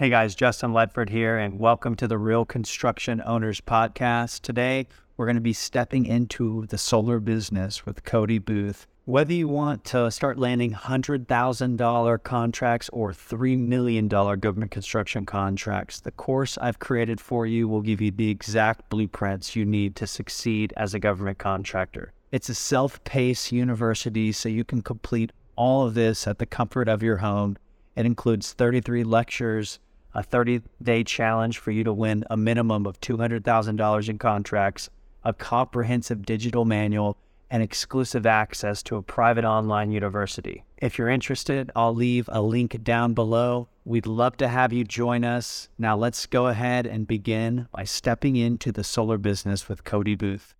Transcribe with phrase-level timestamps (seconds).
[0.00, 4.40] Hey guys, Justin Ledford here, and welcome to the Real Construction Owners Podcast.
[4.40, 4.86] Today,
[5.18, 8.86] we're going to be stepping into the solar business with Cody Booth.
[9.04, 16.12] Whether you want to start landing $100,000 contracts or $3 million government construction contracts, the
[16.12, 20.72] course I've created for you will give you the exact blueprints you need to succeed
[20.78, 22.14] as a government contractor.
[22.32, 26.88] It's a self paced university, so you can complete all of this at the comfort
[26.88, 27.58] of your home.
[27.96, 29.78] It includes 33 lectures
[30.14, 34.90] a 30 day challenge for you to win a minimum of $200,000 in contracts,
[35.24, 37.16] a comprehensive digital manual,
[37.50, 40.64] and exclusive access to a private online university.
[40.78, 43.68] If you're interested, I'll leave a link down below.
[43.84, 45.68] We'd love to have you join us.
[45.76, 50.54] Now, let's go ahead and begin by stepping into the solar business with Cody Booth.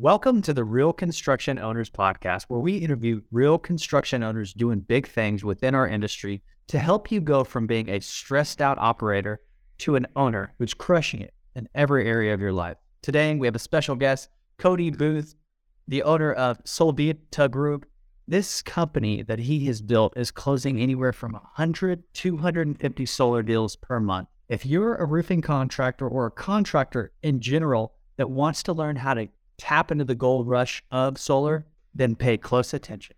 [0.00, 5.08] Welcome to the Real Construction Owners Podcast, where we interview real construction owners doing big
[5.08, 9.40] things within our industry to help you go from being a stressed out operator
[9.78, 12.76] to an owner who's crushing it in every area of your life.
[13.02, 15.34] Today, we have a special guest, Cody Booth,
[15.88, 17.84] the owner of Solvita Group.
[18.28, 23.74] This company that he has built is closing anywhere from 100, to 250 solar deals
[23.74, 24.28] per month.
[24.48, 29.14] If you're a roofing contractor or a contractor in general that wants to learn how
[29.14, 29.28] to
[29.58, 33.14] tap into the gold rush of solar, then pay close attention.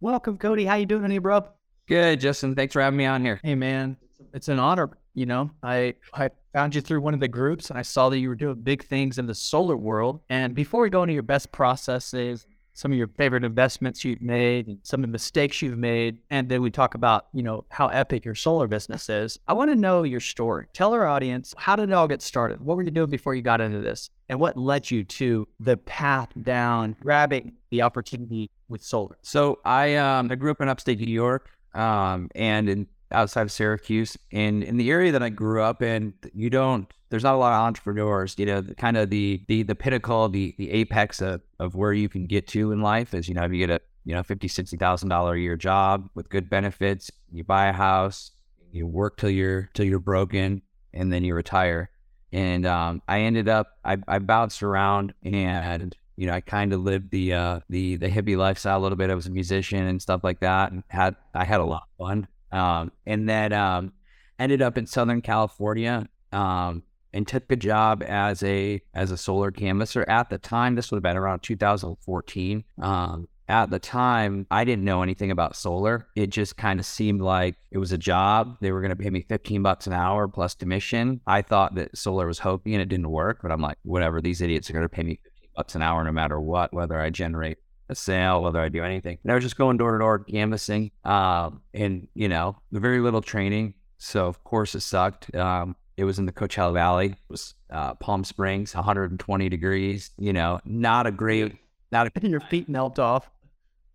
[0.00, 0.64] Welcome, Cody.
[0.64, 1.46] How you doing, honey, bro?
[1.86, 2.54] Good, Justin.
[2.54, 3.40] Thanks for having me on here.
[3.42, 3.96] Hey, man,
[4.34, 4.90] it's an honor.
[5.14, 8.18] You know, I I found you through one of the groups, and I saw that
[8.18, 10.20] you were doing big things in the solar world.
[10.28, 14.66] And before we go into your best processes, some of your favorite investments you've made
[14.68, 16.18] and some of the mistakes you've made.
[16.30, 19.38] And then we talk about, you know, how epic your solar business is.
[19.48, 20.66] I want to know your story.
[20.72, 22.60] Tell our audience, how did it all get started?
[22.60, 24.10] What were you doing before you got into this?
[24.28, 29.18] And what led you to the path down grabbing the opportunity with solar?
[29.22, 33.52] So I um I grew up in upstate New York um and in outside of
[33.52, 34.16] Syracuse.
[34.32, 37.52] And in the area that I grew up in, you don't there's not a lot
[37.52, 38.36] of entrepreneurs.
[38.38, 42.08] You know, kind of the the the pinnacle, the the apex of, of where you
[42.08, 44.48] can get to in life is you know if you get a you know fifty
[44.48, 48.30] sixty thousand dollar a year job with good benefits, you buy a house,
[48.72, 50.62] you work till you're till you're broken,
[50.94, 51.90] and then you retire.
[52.32, 56.80] And um, I ended up I, I bounced around and you know I kind of
[56.80, 59.10] lived the uh, the the hippie lifestyle a little bit.
[59.10, 62.06] I was a musician and stuff like that, and had I had a lot of
[62.06, 62.28] fun.
[62.52, 63.92] Um, and then um,
[64.38, 66.82] ended up in Southern California um,
[67.12, 70.04] and took a job as a as a solar canvasser.
[70.08, 72.64] At the time, this would have been around 2014.
[72.80, 76.06] Um, at the time, I didn't know anything about solar.
[76.14, 78.56] It just kind of seemed like it was a job.
[78.60, 81.20] They were going to pay me 15 bucks an hour plus commission.
[81.26, 84.40] I thought that solar was hokey and it didn't work, but I'm like, whatever, these
[84.40, 87.10] idiots are going to pay me 15 bucks an hour no matter what, whether I
[87.10, 89.18] generate a sale, whether I do anything.
[89.24, 93.20] And I was just going door to door canvassing, um, and you know, very little
[93.20, 93.74] training.
[93.98, 95.34] So of course it sucked.
[95.34, 97.06] Um, it was in the Coachella Valley.
[97.06, 100.10] It was uh, Palm Springs, 120 degrees.
[100.18, 101.56] You know, not a great,
[101.92, 103.30] not a, your feet melt off.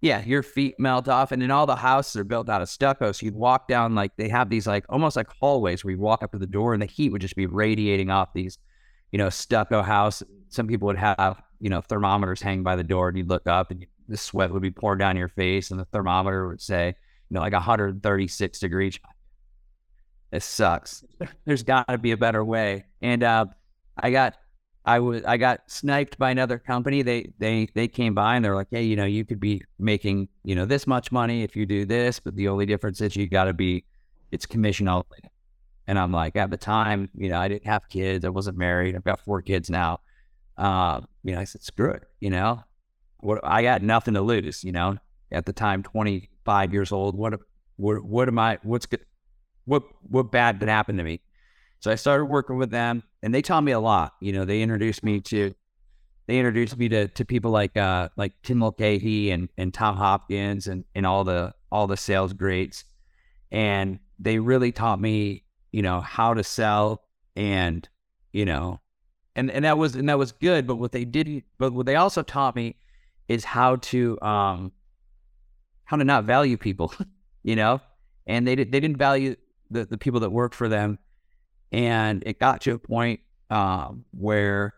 [0.02, 3.12] Yeah, your feet melt off, and then all the houses are built out of stucco.
[3.12, 6.22] So you'd walk down like they have these like almost like hallways where you walk
[6.22, 8.60] up to the door, and the heat would just be radiating off these,
[9.12, 10.22] you know, stucco house.
[10.50, 13.72] Some people would have you know, thermometers hang by the door and you'd look up
[13.72, 16.88] and the sweat would be pouring down your face and the thermometer would say,
[17.30, 19.00] you know, like 136 degrees.
[20.36, 21.02] It sucks.
[21.46, 22.86] There's got to be a better way.
[23.02, 23.46] And uh,
[23.98, 24.36] I got,
[24.84, 27.04] I was, I got sniped by another company.
[27.04, 30.28] They, they, they came by and they're like, hey, you know, you could be making,
[30.44, 33.30] you know, this much money if you do this, but the only difference is you
[33.30, 33.86] got to be,
[34.32, 35.06] it's commission only.
[35.88, 38.26] And I'm like, at the time, you know, I didn't have kids.
[38.26, 38.94] I wasn't married.
[38.94, 40.02] I've got four kids now.
[40.58, 42.04] Uh, you know, I said, screw it.
[42.20, 42.62] You know,
[43.20, 44.66] what I got nothing to lose.
[44.66, 44.98] You know,
[45.32, 47.16] at the time, 25 years old.
[47.16, 47.40] What,
[47.78, 48.58] what, what am I?
[48.64, 49.06] What's good?
[49.66, 51.22] What, what bad could happen to me?
[51.80, 54.14] So I started working with them, and they taught me a lot.
[54.22, 55.54] You know, they introduced me to,
[56.28, 60.66] they introduced me to to people like uh like Tim Mulcahy and and Tom Hopkins
[60.66, 62.84] and and all the all the sales greats,
[63.52, 67.04] and they really taught me, you know, how to sell
[67.36, 67.88] and
[68.34, 68.80] you know
[69.36, 70.66] and and that was and that was good.
[70.66, 72.76] But what they did, but what they also taught me
[73.28, 74.72] is how to um
[75.84, 76.94] how to not value people,
[77.44, 77.82] you know.
[78.28, 79.36] And they did, they didn't value
[79.70, 81.00] the the people that worked for them,
[81.72, 83.20] and it got to a point
[83.50, 84.74] um, where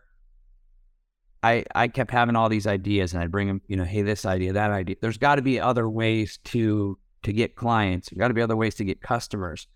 [1.42, 4.24] I I kept having all these ideas, and I'd bring them, you know, hey, this
[4.24, 4.96] idea, that idea.
[5.00, 8.10] There's got to be other ways to to get clients.
[8.10, 9.66] There's got to be other ways to get customers.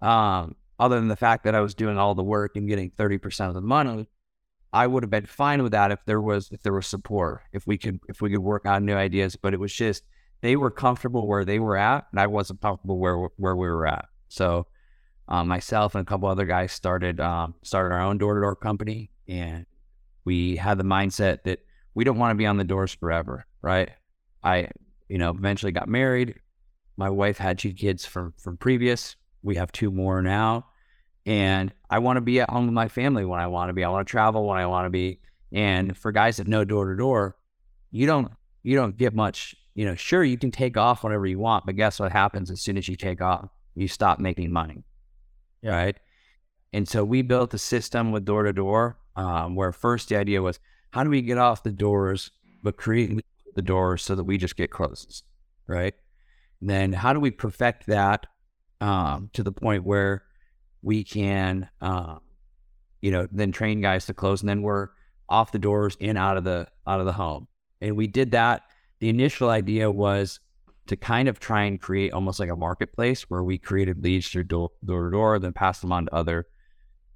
[0.00, 3.48] Um, other than the fact that I was doing all the work and getting 30%
[3.48, 4.08] of the money,
[4.72, 7.66] I would have been fine with that if there was if there was support, if
[7.66, 9.36] we could if we could work on new ideas.
[9.36, 10.04] But it was just
[10.40, 13.86] they were comfortable where they were at, and I wasn't comfortable where where we were
[13.86, 14.06] at.
[14.30, 14.66] So
[15.28, 18.56] um, myself and a couple other guys started um, started our own door to door
[18.56, 19.66] company, and
[20.24, 21.60] we had the mindset that
[21.94, 23.90] we don't want to be on the doors forever, right?
[24.42, 24.68] I
[25.08, 26.36] you know eventually got married.
[26.96, 29.16] My wife had two kids from from previous.
[29.42, 30.66] We have two more now
[31.26, 33.84] and I want to be at home with my family when I want to be.
[33.84, 35.20] I want to travel when I want to be.
[35.52, 37.36] And for guys that know door to door,
[37.90, 39.54] you don't you don't get much.
[39.74, 42.60] You know, sure you can take off whenever you want, but guess what happens as
[42.60, 43.48] soon as you take off?
[43.80, 44.84] You stop making money.
[45.62, 45.76] Yeah.
[45.76, 45.96] Right.
[46.72, 50.60] And so we built a system with door to door, where first the idea was
[50.90, 52.30] how do we get off the doors,
[52.62, 53.24] but create
[53.54, 55.22] the doors so that we just get closes,
[55.66, 55.94] right?
[56.60, 58.26] And then how do we perfect that
[58.80, 60.24] um, to the point where
[60.82, 62.20] we can, um,
[63.00, 64.88] you know, then train guys to close, and then we're
[65.28, 67.48] off the doors in out of the out of the home.
[67.80, 68.62] And we did that.
[69.00, 70.38] The initial idea was
[70.90, 74.42] to kind of try and create almost like a marketplace where we created leads through
[74.44, 76.46] door, door to door, then pass them on to other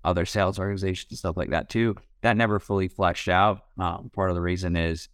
[0.05, 1.97] other sales organizations and stuff like that too.
[2.23, 3.63] That never fully fleshed out.
[3.77, 5.09] Um, part of the reason is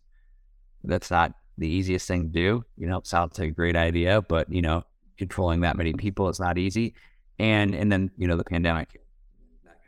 [0.84, 2.64] that's not the easiest thing to do.
[2.76, 4.84] You know, it sounds like a great idea, but you know,
[5.16, 6.94] controlling that many people is not easy
[7.38, 9.00] and and then you know the pandemic.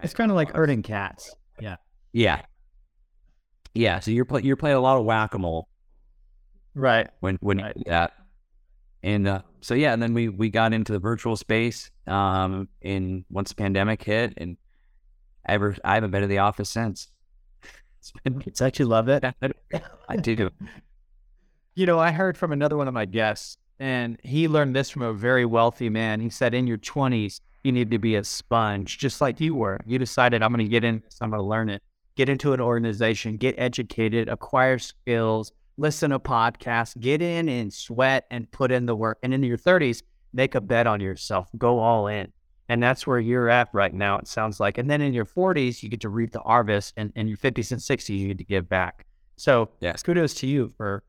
[0.03, 1.37] It's kind of like herding cats.
[1.61, 1.77] Yeah.
[2.13, 2.41] Yeah.
[3.75, 4.01] Yeah.
[4.01, 5.69] So you're play, you're playing a lot of whack a mole.
[6.75, 7.11] Right.
[7.21, 7.77] When when right.
[7.87, 8.15] that.
[9.03, 13.25] And uh, so yeah, and then we we got into the virtual space um in
[13.31, 14.57] once the pandemic hit and
[15.47, 17.09] ever I haven't been to the office since.
[18.03, 19.23] It's, been, it's actually love it.
[20.09, 20.51] I do.
[21.77, 25.03] You know, I heard from another one of my guests and he learned this from
[25.03, 26.21] a very wealthy man.
[26.21, 29.81] He said, in your 20s, you need to be a sponge, just like you were.
[29.85, 31.83] You decided, I'm going to get in I'm going to learn it,
[32.15, 38.27] get into an organization, get educated, acquire skills, listen to podcasts, get in and sweat
[38.31, 39.19] and put in the work.
[39.23, 40.03] And in your 30s,
[40.33, 42.33] make a bet on yourself, go all in.
[42.69, 44.79] And that's where you're at right now, it sounds like.
[44.79, 46.95] And then in your 40s, you get to reap the harvest.
[46.97, 49.07] And in your 50s and 60s, you get to give back.
[49.37, 50.03] So, yes.
[50.03, 51.03] kudos to you for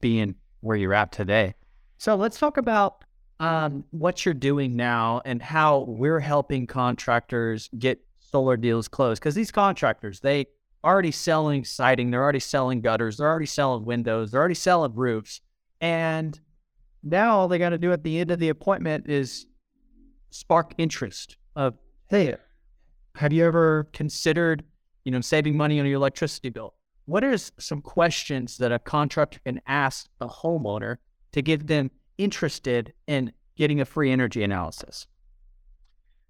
[0.00, 1.54] being where you're at today.
[1.98, 3.04] So let's talk about
[3.40, 9.20] um, what you're doing now and how we're helping contractors get solar deals closed.
[9.20, 10.46] Because these contractors, they
[10.84, 15.40] already selling siding, they're already selling gutters, they're already selling windows, they're already selling roofs,
[15.80, 16.38] and
[17.02, 19.46] now all they got to do at the end of the appointment is
[20.30, 21.74] spark interest of,
[22.08, 22.34] hey,
[23.16, 24.64] have you ever considered,
[25.04, 26.74] you know, saving money on your electricity bill?
[27.06, 30.96] What are some questions that a contractor can ask a homeowner
[31.32, 35.06] to get them interested in getting a free energy analysis?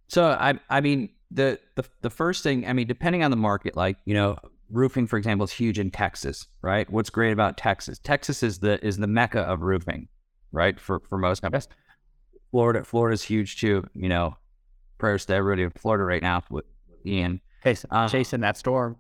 [0.09, 3.77] So I I mean the the the first thing I mean depending on the market
[3.77, 4.37] like you know
[4.71, 6.89] roofing for example is huge in Texas right?
[6.91, 7.99] What's great about Texas?
[7.99, 10.09] Texas is the is the mecca of roofing
[10.53, 11.69] right for for most companies.
[12.51, 14.37] Florida Florida's huge too you know.
[14.99, 16.67] Prayers to everybody in Florida right now with,
[17.07, 17.41] Ian.
[17.65, 18.97] Chasing, um, chasing that storm.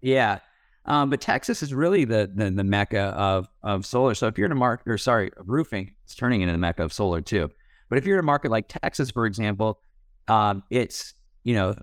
[0.00, 0.40] Yeah.
[0.86, 4.14] Um, but Texas is really the, the, the mecca of of solar.
[4.14, 6.92] So if you're in a market, or sorry, roofing, it's turning into the mecca of
[6.92, 7.50] solar too.
[7.88, 9.80] But if you're in a market like Texas, for example,
[10.28, 11.14] um, it's
[11.44, 11.74] you know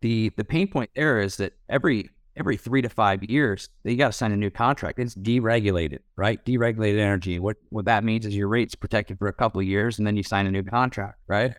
[0.00, 4.08] the the pain point there is that every every three to five years you got
[4.08, 4.98] to sign a new contract.
[4.98, 6.44] It's deregulated, right?
[6.44, 7.38] Deregulated energy.
[7.38, 10.16] What what that means is your rate's protected for a couple of years, and then
[10.16, 11.54] you sign a new contract, right?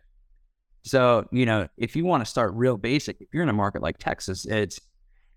[0.83, 3.81] So you know if you want to start real basic, if you're in a market
[3.81, 4.79] like Texas, it's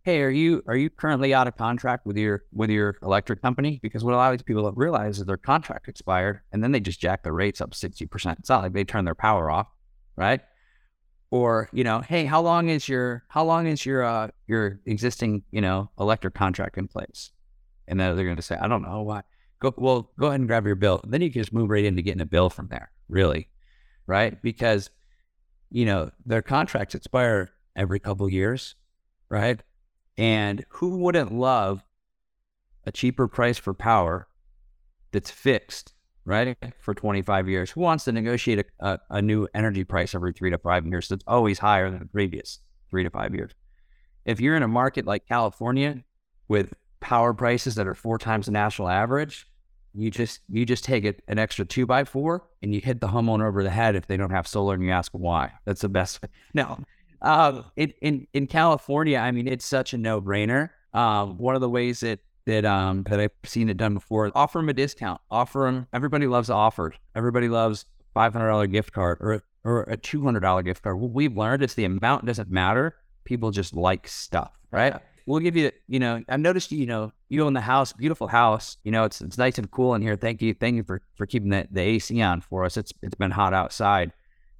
[0.02, 3.80] hey, are you are you currently out of contract with your with your electric company?
[3.82, 6.72] Because what a lot of these people don't realize is their contract expired, and then
[6.72, 8.38] they just jack the rates up sixty percent.
[8.38, 9.68] It's not like they turn their power off,
[10.16, 10.40] right?
[11.30, 15.44] Or you know, hey, how long is your how long is your uh, your existing
[15.50, 17.30] you know electric contract in place?
[17.86, 19.22] And then they're going to say, I don't know why.
[19.60, 21.00] Go well, go ahead and grab your bill.
[21.06, 23.48] Then you can just move right into getting a bill from there, really,
[24.06, 24.40] right?
[24.42, 24.90] Because
[25.70, 28.74] you know their contracts expire every couple years,
[29.28, 29.62] right?
[30.18, 31.84] And who wouldn't love
[32.84, 34.28] a cheaper price for power
[35.12, 35.92] that's fixed,
[36.30, 37.70] right, for 25 years?
[37.70, 41.08] Who wants to negotiate a, a, a, new energy price every three to five years
[41.08, 43.52] that's always higher than the previous three to five years?
[44.24, 46.02] If you're in a market like California
[46.48, 49.46] with power prices that are four times the national average,
[49.94, 53.08] you just you just take it an extra two by four and you hit the
[53.08, 55.52] homeowner over the head if they don't have solar and you ask why.
[55.64, 56.20] That's the best.
[56.54, 56.78] No,
[57.22, 60.70] um, in, in in California, I mean, it's such a no brainer.
[60.92, 62.20] Um, one of the ways that
[62.50, 65.20] that um that I've seen it done before, offer them a discount.
[65.30, 65.86] Offer them.
[65.92, 66.94] Everybody loves offers.
[67.14, 70.98] Everybody loves five hundred dollar gift card or or a two hundred dollar gift card.
[70.98, 72.96] What we've learned is the amount doesn't matter.
[73.24, 74.94] People just like stuff, right?
[75.26, 78.78] We'll give you, you know, I've noticed, you know, you own the house, beautiful house.
[78.82, 80.16] You know, it's it's nice and cool in here.
[80.16, 82.76] Thank you, thank you for for keeping the, the AC on for us.
[82.76, 84.12] It's it's been hot outside.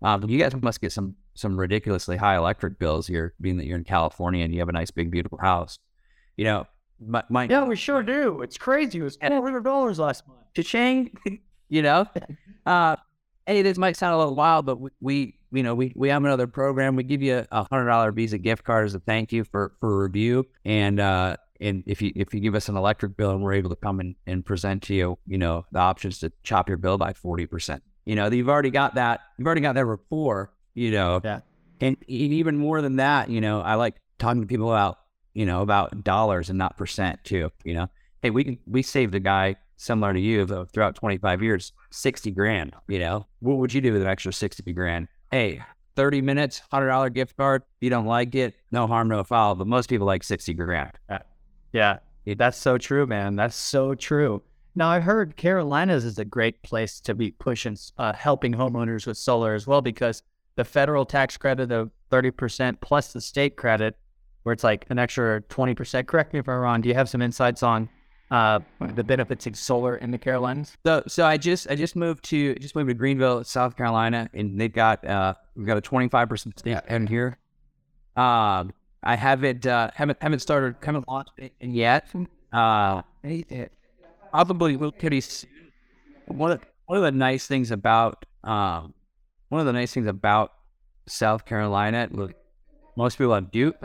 [0.03, 3.79] Um, you guys must get some some ridiculously high electric bills here, being that you're
[3.79, 5.79] in California and you have a nice big beautiful house.
[6.37, 6.67] You know,
[7.05, 8.43] my, my Yeah, we sure do.
[8.43, 8.99] It's crazy.
[8.99, 10.41] It was four hundred dollars last month.
[10.55, 11.17] cha-ching,
[11.69, 12.07] you know.
[12.67, 12.97] Uh,
[13.47, 16.25] hey, this might sound a little wild, but we, we you know, we, we have
[16.25, 16.95] another program.
[16.97, 20.03] We give you a hundred dollar Visa gift card as a thank you for for
[20.05, 23.55] review, and uh, and if you if you give us an electric bill, and we're
[23.55, 26.79] able to come in and present to you, you know, the options to chop your
[26.79, 27.83] bill by forty percent.
[28.07, 29.21] You know, you've already got that.
[29.39, 30.53] You've already got that rapport.
[30.75, 31.41] You know, Yeah.
[31.81, 34.99] and e- even more than that, you know, I like talking to people about
[35.35, 37.51] you know about dollars and not percent too.
[37.65, 37.87] You know,
[38.23, 42.31] hey, we can we saved a guy similar to you though, throughout 25 years, 60
[42.33, 42.75] grand.
[42.89, 45.09] You know, what would you do with an extra 60 grand?
[45.31, 45.63] Hey,
[45.97, 47.63] 30 minutes, hundred dollar gift card.
[47.63, 49.55] If you don't like it, no harm, no foul.
[49.55, 50.93] But most people like 60 grand.
[51.73, 53.37] Yeah, that's so true, man.
[53.37, 54.43] That's so true.
[54.75, 59.19] Now I heard Carolinas is a great place to be pushing, uh, helping homeowners with
[59.19, 60.23] solar as well because
[60.57, 63.97] the federal tax credit of thirty percent plus the state credit,
[64.43, 66.07] where it's like an extra twenty percent.
[66.07, 66.81] Correct me if I'm wrong.
[66.81, 67.89] Do you have some insights on
[68.31, 68.61] uh,
[68.95, 70.77] the benefits of solar in the Carolinas?
[70.85, 74.61] So, so I just I just moved to just moved to Greenville, South Carolina, and
[74.61, 77.39] they've got uh we've got a 25 percent stamp in here.
[78.17, 82.09] Um, I haven't uh, haven't haven't started haven't launched it yet.
[82.53, 83.03] Uh,
[84.31, 85.51] probably will pretty soon.
[86.27, 88.95] One of one of the nice things about um
[89.49, 90.53] one of the nice things about
[91.07, 92.33] South Carolina, look,
[92.97, 93.77] most people have Duke,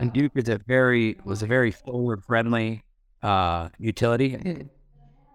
[0.00, 2.82] and Duke is a very was a very forward friendly
[3.22, 4.68] uh utility.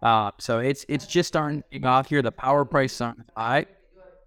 [0.01, 2.22] Uh, so it's it's just starting off here.
[2.22, 3.65] The power price aren't high,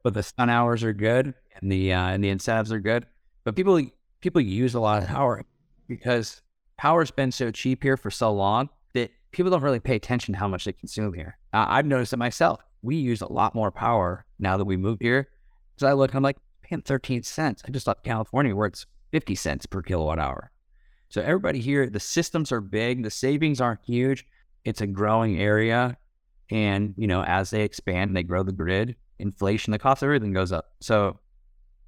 [0.03, 3.07] but the sun hours are good and the uh, and the incentives are good.
[3.45, 3.81] But people
[4.21, 5.45] people use a lot of power
[5.87, 6.43] because
[6.77, 10.39] power's been so cheap here for so long that people don't really pay attention to
[10.39, 11.39] how much they consume here.
[11.53, 12.61] Uh, I've noticed it myself.
[12.83, 15.29] We use a lot more power now that we moved here.
[15.77, 17.63] So I look, I'm like, paying 13 cents.
[17.67, 20.51] I just left California where it's 50 cents per kilowatt hour.
[21.09, 24.27] So everybody here, the systems are big, the savings aren't huge.
[24.65, 25.97] It's a growing area.
[26.51, 30.07] And, you know, as they expand and they grow the grid, inflation, the cost of
[30.07, 30.73] everything goes up.
[30.81, 31.19] So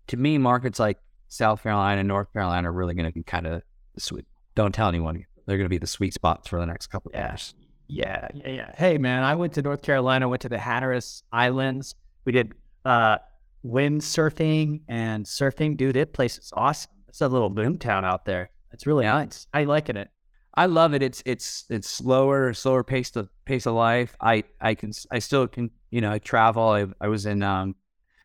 [0.08, 0.98] to me, markets like
[1.28, 3.62] South Carolina, and North Carolina are really going to be kind of
[3.98, 4.26] sweet.
[4.54, 5.24] Don't tell anyone.
[5.46, 7.30] They're going to be the sweet spots for the next couple Yeah.
[7.30, 7.54] years.
[7.88, 8.72] Yeah, yeah, yeah.
[8.76, 11.94] Hey, man, I went to North Carolina, went to the Hatteras Islands.
[12.24, 12.52] We did
[12.84, 13.18] uh,
[13.64, 15.76] wind surfing and surfing.
[15.76, 16.92] Dude, that place is awesome.
[17.10, 18.50] It's a little boom town out there.
[18.72, 19.46] It's really nice.
[19.52, 20.10] I liking it.
[20.54, 21.02] I love it.
[21.02, 24.16] It's it's it's slower, slower pace of pace of life.
[24.20, 26.68] I I can I still can you know I travel.
[26.68, 27.74] I, I was in um,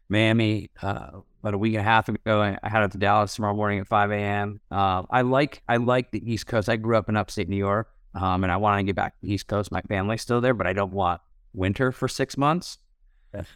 [0.10, 1.10] Miami uh,
[1.42, 2.42] about a week and a half ago.
[2.42, 4.60] I, I had it to Dallas tomorrow morning at five a.m.
[4.72, 6.70] Uh, I like I like the East Coast.
[6.70, 9.26] I grew up in upstate New York, um, and I want to get back to
[9.26, 9.72] the East Coast.
[9.72, 11.22] My family's still there, but I don't want
[11.54, 12.78] winter for six months.
[13.34, 13.48] Yes.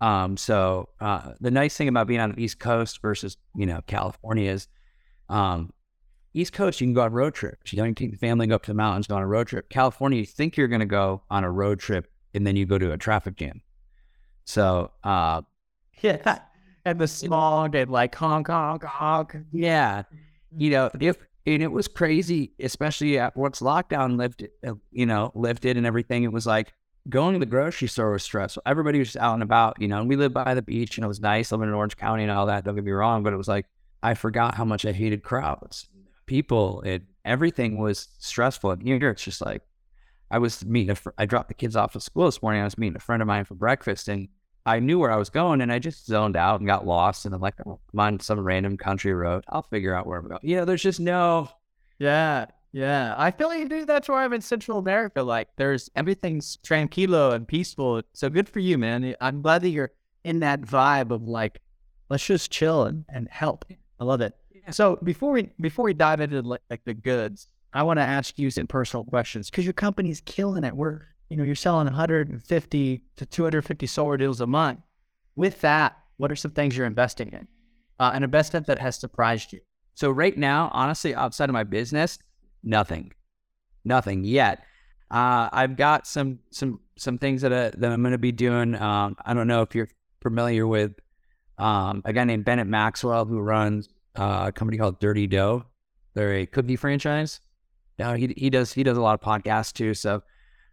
[0.00, 3.80] Um, so uh, the nice thing about being on the East Coast versus you know
[3.86, 4.68] California is,
[5.28, 5.72] um,
[6.34, 7.72] East Coast you can go on road trips.
[7.72, 9.48] You don't take the family and go up to the mountains, go on a road
[9.48, 9.68] trip.
[9.70, 12.78] California, you think you're going to go on a road trip, and then you go
[12.78, 13.62] to a traffic jam.
[14.44, 15.42] So uh,
[16.00, 16.40] Yeah.
[16.84, 19.36] And the smog and like honk, honk, honk.
[19.52, 20.04] yeah,
[20.56, 25.32] you know if and it was crazy, especially at once lockdown lifted, uh, you know,
[25.34, 26.22] lifted and everything.
[26.22, 26.72] It was like
[27.08, 28.62] going to the grocery store was stressful.
[28.66, 30.00] Everybody was just out and about, you know.
[30.00, 32.32] And we lived by the beach, and it was nice living in Orange County and
[32.32, 32.64] all that.
[32.64, 33.66] Don't get me wrong, but it was like
[34.02, 35.88] I forgot how much I hated crowds,
[36.26, 38.70] people, it everything was stressful.
[38.70, 39.62] And here it's just like
[40.30, 40.90] I was meeting.
[40.90, 42.60] A fr- I dropped the kids off at school this morning.
[42.60, 44.28] I was meeting a friend of mine for breakfast, and
[44.66, 47.24] I knew where I was going, and I just zoned out and got lost.
[47.24, 49.44] And I'm like, I'm on some random country road.
[49.48, 50.40] I'll figure out where I'm going.
[50.42, 51.48] You know, there's just no.
[51.98, 52.46] Yeah.
[52.72, 53.14] Yeah.
[53.16, 55.22] I feel like dude, that's why I'm in Central America.
[55.22, 58.02] Like there's everything's tranquilo and peaceful.
[58.12, 59.14] So good for you, man.
[59.20, 61.60] I'm glad that you're in that vibe of like,
[62.10, 63.64] let's just chill and, and help.
[64.00, 64.34] I love it.
[64.70, 68.38] So before we before we dive into like, like the goods, I want to ask
[68.38, 70.76] you some personal questions because your company's killing it.
[70.76, 74.80] We're you know you're selling 150 to 250 solar deals a month.
[75.36, 77.48] With that, what are some things you're investing in?
[77.98, 79.60] Uh, an investment that has surprised you.
[79.94, 82.18] So right now, honestly, outside of my business,
[82.62, 83.12] nothing,
[83.84, 84.64] nothing yet.
[85.10, 88.74] Uh, I've got some some some things that uh, that I'm going to be doing.
[88.74, 89.88] Um, I don't know if you're
[90.20, 90.92] familiar with
[91.58, 95.64] um, a guy named Bennett Maxwell who runs uh, a company called Dirty Dough.
[96.14, 97.40] They're a cookie franchise.
[97.98, 99.94] Now he he does he does a lot of podcasts too.
[99.94, 100.22] So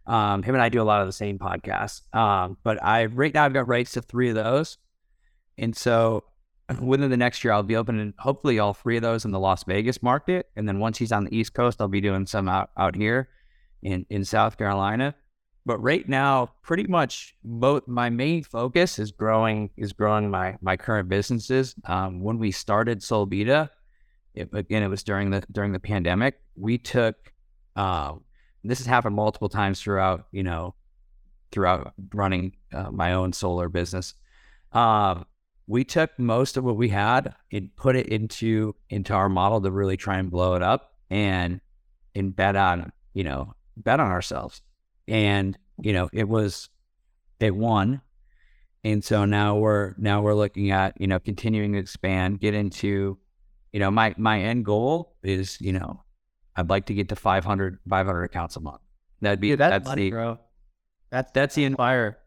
[0.06, 2.02] um, him and I do a lot of the same podcasts.
[2.14, 4.78] Um, but I right now I've got rights to three of those,
[5.58, 6.24] and so
[6.80, 9.64] within the next year, I'll be opening hopefully all three of those in the Las
[9.64, 10.48] Vegas market.
[10.56, 13.28] And then once he's on the East Coast, I'll be doing some out, out here
[13.82, 15.14] in, in South Carolina.
[15.66, 20.76] But right now, pretty much both my main focus is growing is growing my my
[20.76, 21.74] current businesses.
[21.84, 23.68] Um, when we started Solvita,
[24.32, 26.40] it, again, it was during the during the pandemic.
[26.54, 27.16] We took
[27.74, 28.14] uh,
[28.62, 30.76] this has happened multiple times throughout you know
[31.50, 34.14] throughout running uh, my own solar business.
[34.72, 35.24] Uh,
[35.66, 39.72] we took most of what we had and put it into into our model to
[39.72, 41.60] really try and blow it up and
[42.14, 44.62] and bet on you know bet on ourselves
[45.08, 46.68] and you know it was
[47.40, 48.00] it won
[48.84, 53.18] and so now we're now we're looking at you know continuing to expand get into
[53.72, 56.02] you know my my end goal is you know
[56.56, 58.80] i'd like to get to 500 500 accounts a month
[59.20, 60.38] that'd be Dude, that's, that's money, the bro.
[61.10, 62.18] That's that's the fire.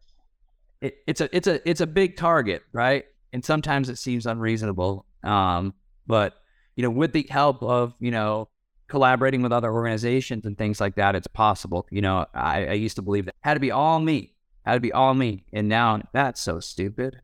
[0.80, 3.04] it, it's a it's a it's a big target, right?
[3.32, 5.06] And sometimes it seems unreasonable.
[5.22, 5.74] Um,
[6.06, 6.34] but
[6.76, 8.48] you know, with the help of you know
[8.90, 11.86] collaborating with other organizations and things like that, it's possible.
[11.90, 14.34] You know, I, I used to believe that had to be all me,
[14.66, 17.22] had to be all me, and now that's so stupid.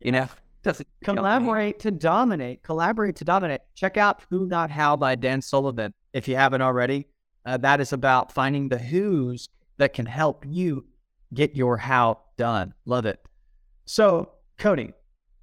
[0.00, 0.28] You know,
[0.62, 2.62] doesn't Collaborate to dominate.
[2.62, 3.62] Collaborate to dominate.
[3.74, 7.06] Check out Who Not How by Dan Sullivan if you haven't already.
[7.44, 10.84] Uh, that is about finding the who's that can help you
[11.32, 12.74] get your how done.
[12.84, 13.20] Love it.
[13.84, 14.92] So, Cody,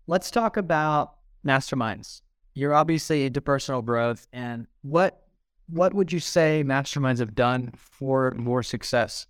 [0.08, 1.16] let's talk about
[1.46, 2.22] masterminds.
[2.54, 5.23] You're obviously into personal growth, and what
[5.68, 9.28] what would you say masterminds have done for more success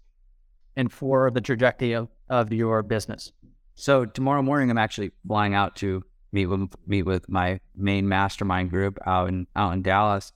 [0.75, 3.31] and for the trajectory of, of your business?
[3.75, 8.69] So tomorrow morning, I'm actually flying out to meet with meet with my main mastermind
[8.71, 10.31] group out in out in Dallas,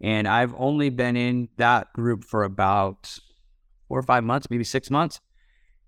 [0.00, 3.18] and I've only been in that group for about
[3.88, 5.20] four or five months, maybe six months,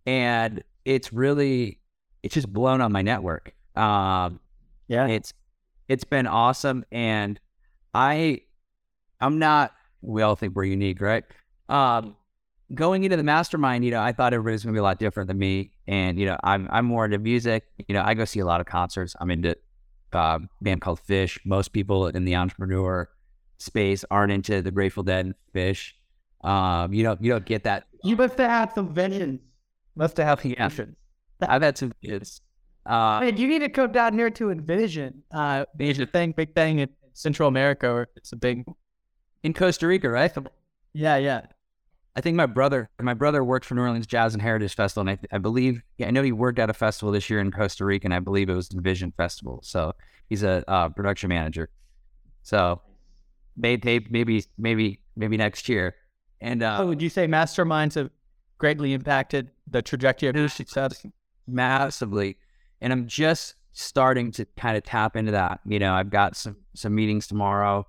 [0.07, 1.81] and it's really
[2.23, 3.55] it's just blown on my network.
[3.77, 4.41] Um,
[4.89, 5.07] Yeah.
[5.09, 5.33] it's
[5.89, 7.39] it's been awesome, and
[7.93, 8.43] I
[9.21, 9.73] I'm not.
[10.03, 11.25] We all think we're unique, right?
[11.69, 12.17] Um,
[12.75, 15.29] going into the mastermind, you know, I thought everybody was gonna be a lot different
[15.29, 17.65] than me, and you know, I'm I'm more into music.
[17.89, 19.15] You know, I go see a lot of concerts.
[19.21, 19.57] I'm into
[20.15, 21.39] uh, a band called Phish.
[21.45, 23.09] Most people in the entrepreneur
[23.59, 25.93] space aren't into the Grateful Dead and Phish.
[26.43, 27.85] Um, you don't you don't get that.
[28.03, 29.41] You must have had some visions.
[29.97, 30.69] Must have had Yeah.
[30.69, 30.97] visions.
[31.41, 32.41] I've had some kids.
[32.87, 35.23] Uh, Man, you need to come down here to Envision.
[35.31, 37.89] Uh, it's a thing, big thing in Central America.
[37.89, 38.65] Or it's a big.
[39.45, 40.33] In Costa Rica, right?
[40.93, 41.43] Yeah, yeah.
[42.17, 45.19] I think my brother, my brother worked for New Orleans Jazz and Heritage Festival, and
[45.33, 47.85] I, I believe, yeah, I know he worked at a festival this year in Costa
[47.85, 49.61] Rica, and I believe it was the Vision Festival.
[49.63, 49.93] So
[50.29, 51.71] he's a uh, production manager.
[52.43, 52.81] So
[53.57, 55.97] maybe, maybe, maybe, maybe next year.
[56.41, 58.11] And uh, Oh, would you say masterminds have
[58.59, 61.05] greatly impacted the trajectory of your success?
[61.47, 62.39] massively.
[62.81, 65.61] And I'm just starting to kind of tap into that.
[65.67, 67.87] You know, I've got some some meetings tomorrow,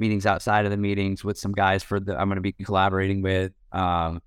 [0.00, 3.22] meetings outside of the meetings with some guys for the I'm going to be collaborating
[3.22, 3.52] with.
[3.70, 4.22] Um,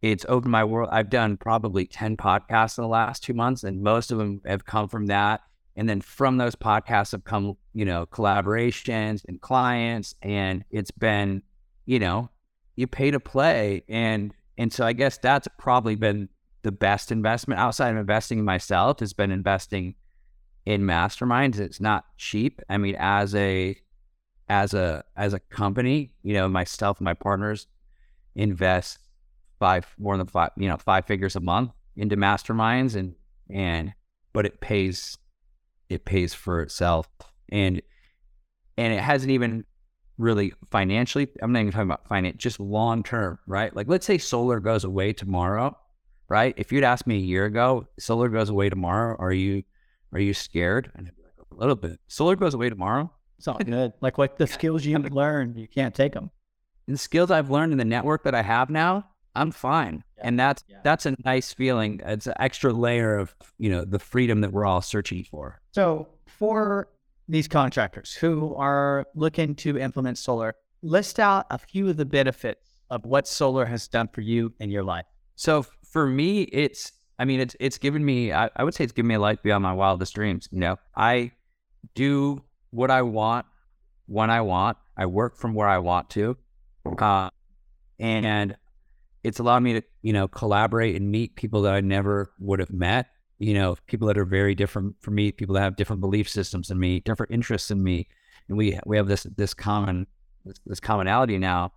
[0.00, 0.88] it's opened my world.
[0.92, 4.64] I've done probably ten podcasts in the last two months, and most of them have
[4.64, 5.40] come from that.
[5.76, 11.42] And then from those podcasts have come, you know, collaborations and clients, and it's been,
[11.84, 12.30] you know,
[12.76, 16.28] you pay to play, and and so I guess that's probably been
[16.62, 19.94] the best investment outside of investing in myself has been investing
[20.66, 21.58] in masterminds.
[21.58, 22.60] It's not cheap.
[22.68, 23.76] I mean, as a
[24.48, 27.66] as a as a company, you know, myself and my partners
[28.34, 28.98] invest
[29.58, 33.14] five more than five, you know, five figures a month into masterminds and
[33.50, 33.92] and
[34.32, 35.16] but it pays
[35.88, 37.08] it pays for itself.
[37.50, 37.82] And
[38.76, 39.64] and it hasn't even
[40.16, 43.74] really financially I'm not even talking about finance, just long term, right?
[43.74, 45.76] Like let's say solar goes away tomorrow
[46.28, 46.54] right?
[46.56, 49.64] If you'd asked me a year ago, solar goes away tomorrow, are you
[50.12, 50.90] are you scared?
[50.94, 51.98] And I'd be like, a little bit.
[52.06, 53.10] Solar goes away tomorrow.
[53.38, 53.92] It's all good.
[54.00, 56.30] Like what the skills you learned, you can't take them.
[56.86, 60.02] And the skills I've learned in the network that I have now, I'm fine.
[60.16, 60.22] Yeah.
[60.26, 60.78] And that's Yeah.
[60.82, 62.00] that's a nice feeling.
[62.04, 65.60] It's an extra layer of, you know, the freedom that we're all searching for.
[65.72, 66.88] So for
[67.28, 72.74] these contractors who are looking to implement solar, list out a few of the benefits
[72.90, 75.04] of what solar has done for you in your life.
[75.36, 78.92] So for me, it's I mean, it's it's given me I, I would say it's
[78.94, 80.48] given me a life beyond my wildest dreams.
[80.50, 81.32] You know, I
[81.94, 83.46] do what I want
[84.06, 84.76] when I want.
[84.96, 86.36] I work from where I want to.
[86.98, 87.30] Uh,
[87.98, 88.56] and
[89.22, 92.72] it's allowed me to, you know, collaborate and meet people that I never would have
[92.72, 93.06] met.
[93.38, 96.68] You know, people that are very different from me, people that have different belief systems
[96.68, 98.08] than me, different interests than me,
[98.48, 100.08] and we we have this this common
[100.44, 101.72] this, this commonality now,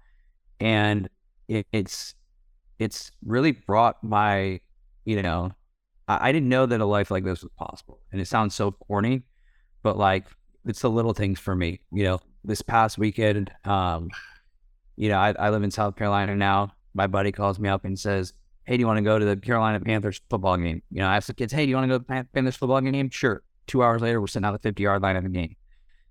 [0.60, 1.08] and
[1.47, 2.15] it, it's
[2.80, 4.60] it's really brought my,
[5.06, 5.51] you know,
[6.08, 7.99] I, I didn't know that a life like this was possible.
[8.12, 9.21] And it sounds so corny,
[9.84, 10.25] but like
[10.65, 11.82] it's the little things for me.
[11.91, 14.10] You know, this past weekend, um,
[14.95, 16.74] you know, I, I live in South Carolina now.
[16.93, 18.34] My buddy calls me up and says,
[18.65, 20.84] Hey, do you want to go to the Carolina Panthers football game?
[20.91, 22.56] You know, I asked the kids, Hey, do you want to go to the Panthers
[22.56, 23.10] football game?
[23.10, 23.41] Sure.
[23.67, 25.56] Two hours later, we're sitting out the 50 yard line of the game.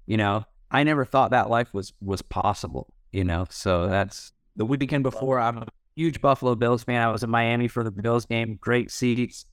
[0.07, 3.47] You know, I never thought that life was was possible, you know.
[3.51, 7.03] So that's the weekend before I'm a huge Buffalo Bills fan.
[7.03, 9.47] I was in Miami for the Bills game, great seats.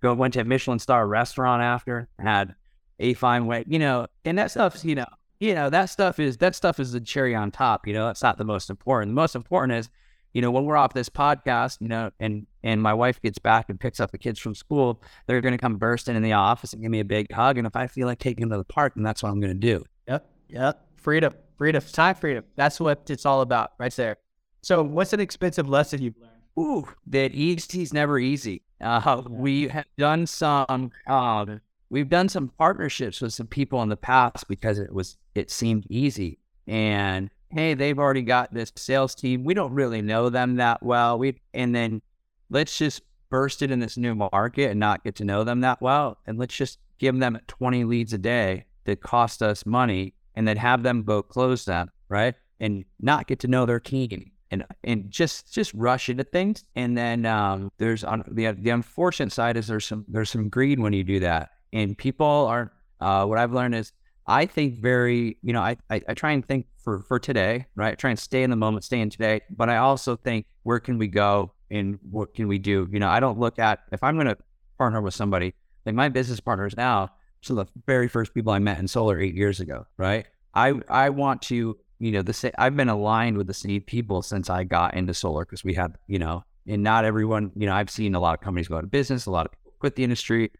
[0.00, 2.54] Go went to a Michelin star restaurant after, had
[3.00, 5.06] a fine way, you know, and that stuff's, you know,
[5.40, 8.22] you know, that stuff is that stuff is the cherry on top, you know, that's
[8.22, 9.10] not the most important.
[9.10, 9.88] The most important is,
[10.34, 13.70] you know, when we're off this podcast, you know, and and my wife gets back
[13.70, 16.82] and picks up the kids from school, they're gonna come bursting in the office and
[16.82, 17.58] give me a big hug.
[17.58, 19.54] And if I feel like taking them to the park, then that's what I'm gonna
[19.54, 19.82] do.
[20.06, 20.30] Yep.
[20.50, 20.86] Yep.
[20.96, 21.34] Freedom.
[21.56, 21.82] Freedom.
[21.92, 22.44] Time freedom.
[22.56, 24.18] That's what it's all about right there.
[24.62, 26.30] So what's an expensive lesson you've learned?
[26.58, 28.62] Ooh, that easy's never easy.
[28.80, 33.96] Uh, we have done some um, we've done some partnerships with some people in the
[33.96, 36.38] past because it was it seemed easy.
[36.66, 39.44] And hey, they've already got this sales team.
[39.44, 41.18] We don't really know them that well.
[41.18, 42.00] We and then
[42.48, 45.82] let's just burst it in this new market and not get to know them that
[45.82, 46.18] well.
[46.26, 50.56] And let's just give them 20 leads a day that cost us money and then
[50.56, 52.34] have them go close them, right?
[52.60, 56.64] And not get to know their team and and just just rush into things.
[56.76, 60.78] And then um, there's on the the unfortunate side is there's some there's some greed
[60.78, 62.72] when you do that, and people are.
[63.00, 63.92] Uh, what I've learned is
[64.26, 67.92] I think very you know I, I I try and think for for today, right?
[67.92, 70.80] I try and stay in the moment, stay in today, but I also think where
[70.80, 72.88] can we go and what can we do?
[72.90, 74.36] You know, I don't look at if I'm going to
[74.78, 75.54] partner with somebody
[75.86, 77.10] like my business partners now.
[77.42, 80.26] Some of the very first people I met in solar eight years ago, right?
[80.54, 84.22] I I want to you know, the same, I've been aligned with the same people
[84.22, 87.74] since I got into solar because we had, you know, and not everyone, you know,
[87.74, 89.94] I've seen a lot of companies go out of business, a lot of people quit
[89.96, 90.50] the industry,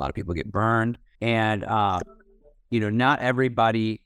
[0.00, 2.00] a lot of people get burned, and uh,
[2.70, 4.00] you know, not everybody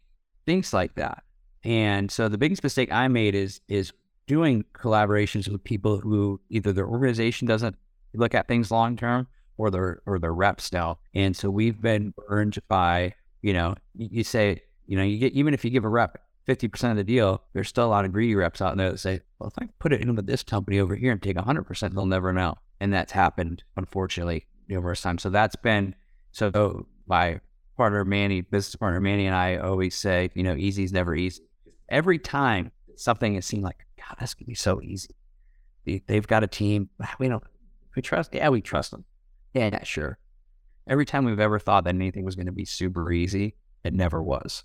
[0.44, 1.22] thinks like that.
[1.62, 3.92] And so the biggest mistake I made is is
[4.26, 7.76] doing collaborations with people who either their organization doesn't
[8.14, 9.26] look at things long term
[9.56, 10.98] or their or their reps now.
[11.14, 15.54] And so we've been burned by, you know, you say, you know, you get even
[15.54, 18.34] if you give a rep 50% of the deal, there's still a lot of greedy
[18.34, 20.94] reps out there that say, well, if I put it in with this company over
[20.94, 22.56] here and take 100%, they'll never know.
[22.80, 25.22] And that's happened, unfortunately, numerous times.
[25.22, 25.94] So that's been,
[26.32, 27.40] so my
[27.76, 31.42] partner Manny, business partner Manny, and I always say, you know, easy is never easy.
[31.88, 35.14] Every time something is seen like, God, going to be so easy.
[35.84, 36.88] They've got a team.
[37.18, 37.42] We don't,
[37.94, 39.04] we trust, yeah, we trust them.
[39.52, 40.18] Yeah, yeah, sure.
[40.86, 44.22] Every time we've ever thought that anything was going to be super easy, it never
[44.22, 44.64] was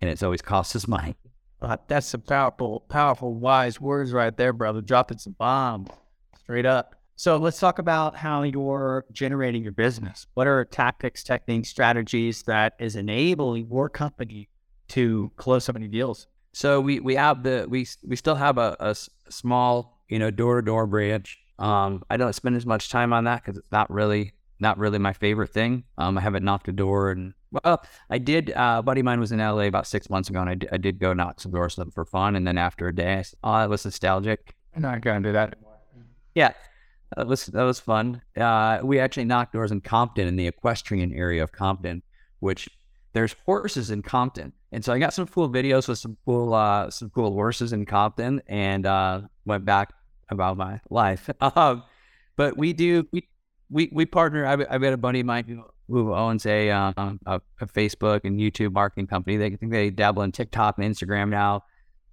[0.00, 1.16] and it's always cost us money.
[1.60, 4.80] Uh, that's some powerful, powerful, wise words right there, brother.
[4.80, 5.88] Dropping some bombs
[6.40, 6.95] straight up.
[7.18, 10.26] So let's talk about how you're generating your business.
[10.34, 14.50] What are tactics, techniques, strategies that is enabling your company
[14.88, 16.26] to close so many deals?
[16.52, 18.94] So we we have the we we still have a, a
[19.30, 21.38] small you know door to door branch.
[21.58, 24.98] Um, I don't spend as much time on that because it's not really not really
[24.98, 25.84] my favorite thing.
[25.96, 28.50] Um, I haven't knocked a door and well, I did.
[28.50, 30.68] Uh, a buddy of mine was in LA about six months ago, and I, d-
[30.72, 32.36] I did go knock some doors for fun.
[32.36, 35.28] And then after a day, I said, "Oh, that was nostalgic." I'm not going to
[35.28, 35.72] do that anymore.
[36.34, 36.52] Yeah,
[37.16, 38.22] that was that was fun.
[38.36, 42.02] Uh, we actually knocked doors in Compton, in the equestrian area of Compton,
[42.40, 42.68] which
[43.12, 46.90] there's horses in Compton, and so I got some cool videos with some cool uh,
[46.90, 49.92] some cool horses in Compton, and uh, went back
[50.30, 51.30] about my life.
[51.40, 51.84] Um,
[52.36, 53.28] but we do we
[53.70, 54.44] we we partner.
[54.44, 58.38] I've, I've got a buddy of mine who owns a, um, a, a Facebook and
[58.38, 59.36] YouTube marketing company.
[59.36, 61.64] They think they dabble in TikTok and Instagram now.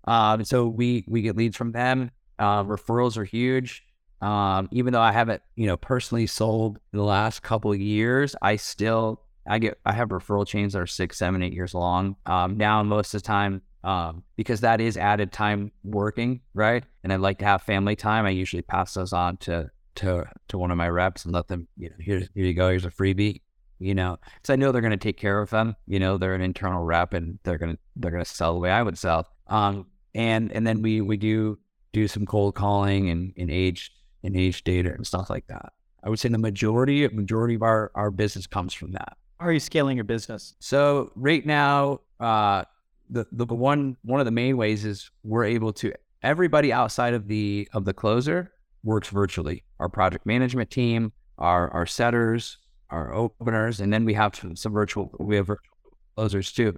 [0.06, 2.12] Um, so we we get leads from them.
[2.40, 3.84] Uh, referrals are huge.
[4.24, 8.36] Um, even though I haven't, you know, personally sold in the last couple of years,
[8.42, 12.16] I still I get I have referral chains that are six, seven, eight years long.
[12.26, 16.86] Um, now most of the time, um, because that is added time working, right?
[17.04, 18.26] And I like to have family time.
[18.26, 21.68] I usually pass those on to to to one of my reps and let them,
[21.78, 23.42] you know, here, here you go, here's a freebie
[23.80, 25.76] you know, because I know they're going to take care of them.
[25.88, 28.72] You know, they're an internal rep and they're going to they're to sell the way
[28.72, 29.28] I would sell.
[29.48, 31.60] Um, and and then we we do
[31.92, 33.92] do some cold calling and, and age
[34.24, 35.74] and age data and stuff like that.
[36.04, 39.18] I would say the majority majority of our our business comes from that.
[39.40, 40.56] How are you scaling your business?
[40.60, 42.64] So right now, uh,
[43.10, 47.28] the the one one of the main ways is we're able to everybody outside of
[47.28, 48.52] the of the closer
[48.84, 49.64] works virtually.
[49.80, 52.58] Our project management team, our our setters,
[52.90, 55.78] our openers, and then we have some, some virtual we have virtual
[56.16, 56.76] closers too.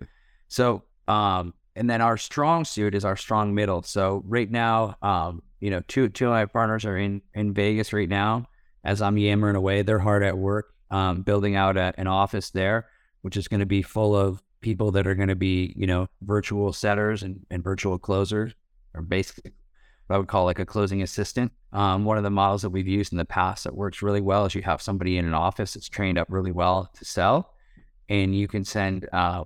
[0.47, 3.83] So um, and then our strong suit is our strong middle.
[3.83, 7.93] So right now, um, you know, two two of my partners are in in Vegas
[7.93, 8.47] right now.
[8.83, 12.87] as I'm yammering away, they're hard at work um, building out a, an office there,
[13.21, 16.07] which is going to be full of people that are going to be, you know,
[16.21, 18.53] virtual setters and, and virtual closers,
[18.93, 19.51] or basically
[20.07, 21.51] what I would call like a closing assistant.
[21.73, 24.45] Um, one of the models that we've used in the past that works really well
[24.45, 27.53] is you have somebody in an office that's trained up really well to sell,
[28.09, 29.43] and you can send uh,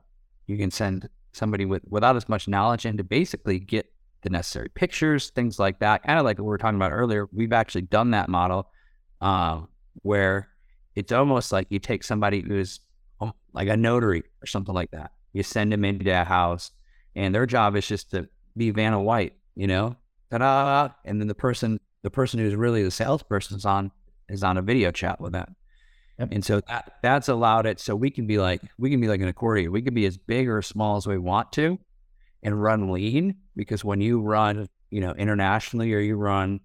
[0.48, 3.92] you can send somebody with without as much knowledge in to basically get
[4.22, 6.04] the necessary pictures, things like that.
[6.04, 7.28] Kind of like what we were talking about earlier.
[7.32, 8.70] We've actually done that model
[9.22, 9.68] um,
[10.02, 10.50] where
[10.96, 12.80] it's almost like you take somebody who's
[13.22, 15.12] oh, like a notary or something like that.
[15.34, 16.72] You send them into a house,
[17.16, 18.28] and their job is just to
[18.58, 19.96] be Vanna White, you know,
[20.32, 23.92] ta-da, and then the person, the person who's really the salesperson is on
[24.28, 25.50] is on a video chat with that.
[26.20, 26.30] Yep.
[26.32, 29.22] And so that that's allowed it so we can be like we can be like
[29.22, 29.72] an accordion.
[29.72, 31.80] We can be as big or as small as we want to
[32.44, 36.60] and run lean because when you run, you know, internationally or you run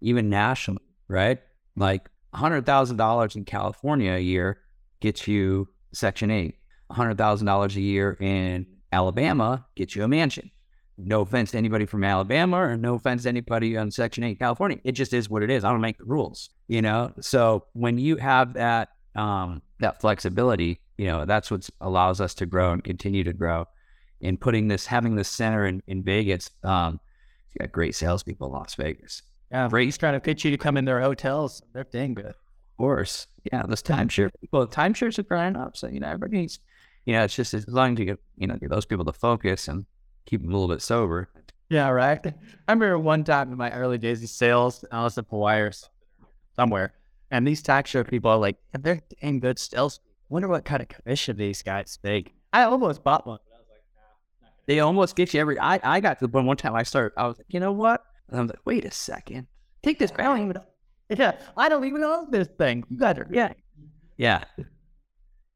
[0.00, 1.38] even nationally, right?
[1.76, 4.60] Like hundred thousand dollars in California a year
[5.00, 6.56] gets you section eight.
[6.90, 10.50] hundred thousand dollars a year in Alabama gets you a mansion
[10.98, 14.78] no offense to anybody from Alabama or no offense to anybody on Section 8 California.
[14.84, 15.64] It just is what it is.
[15.64, 17.12] I don't make the rules, you know?
[17.20, 22.46] So when you have that, um, that flexibility, you know, that's what allows us to
[22.46, 23.66] grow and continue to grow.
[24.20, 26.98] In putting this, having this center in, in Vegas, um,
[27.54, 29.22] you got great salespeople in Las Vegas.
[29.50, 29.84] Yeah, great.
[29.84, 31.62] He's trying to pitch you to come in their hotels.
[31.72, 32.26] They're dang good.
[32.26, 33.26] Of course.
[33.50, 35.76] Yeah, those timeshare people, timeshares are growing up.
[35.76, 36.58] So, you know, everybody's,
[37.06, 39.12] you know, it's just as long as you get, you know, get those people to
[39.12, 39.86] focus and
[40.26, 41.28] keep them a little bit sober.
[41.70, 42.18] Yeah, right.
[42.26, 45.72] I remember one time in my early days of sales, I was in Hawaii or
[46.56, 46.94] somewhere,
[47.30, 50.00] and these tax show people are like, they're dang good sales.
[50.30, 52.34] Wonder what kind of commission these guys make.
[52.52, 53.38] I almost bought one.
[53.50, 53.82] But I was like,
[54.42, 55.58] nah, they almost get you every.
[55.58, 57.14] I, I got to the point one time I started.
[57.16, 58.04] I was like, you know what?
[58.28, 59.46] And I was like, wait a second.
[59.82, 60.12] Take this.
[60.16, 60.58] I don't even.
[61.08, 62.84] Yeah, I don't even own this thing.
[62.90, 63.28] You got it.
[63.32, 63.54] Yeah.
[64.18, 64.44] Yeah.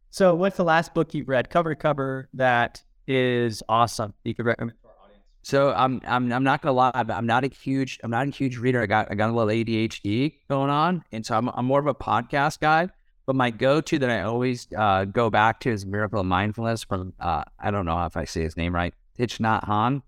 [0.08, 4.14] So, what's the last book you've read, cover to cover, that is awesome.
[4.24, 5.24] You could recommend to our audience.
[5.42, 8.56] So I'm I'm I'm not gonna lie, I'm not a huge I'm not a huge
[8.56, 8.80] reader.
[8.80, 11.86] I got I got a little ADHD going on, and so I'm I'm more of
[11.86, 12.88] a podcast guy.
[13.26, 17.12] But my go-to that I always uh, go back to is Miracle of Mindfulness from
[17.20, 20.02] uh, I don't know if I say his name right, Thich Nhat Hanh.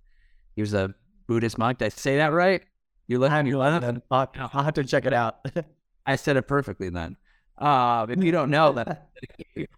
[0.55, 0.95] He was a
[1.27, 1.79] Buddhist monk.
[1.79, 2.62] Did I say that right?
[3.07, 3.47] You him.
[3.47, 4.03] You him.
[4.11, 5.45] I'll, I'll have to check it out.
[6.07, 7.17] I said it perfectly then.
[7.59, 9.09] Uh, if you don't know that,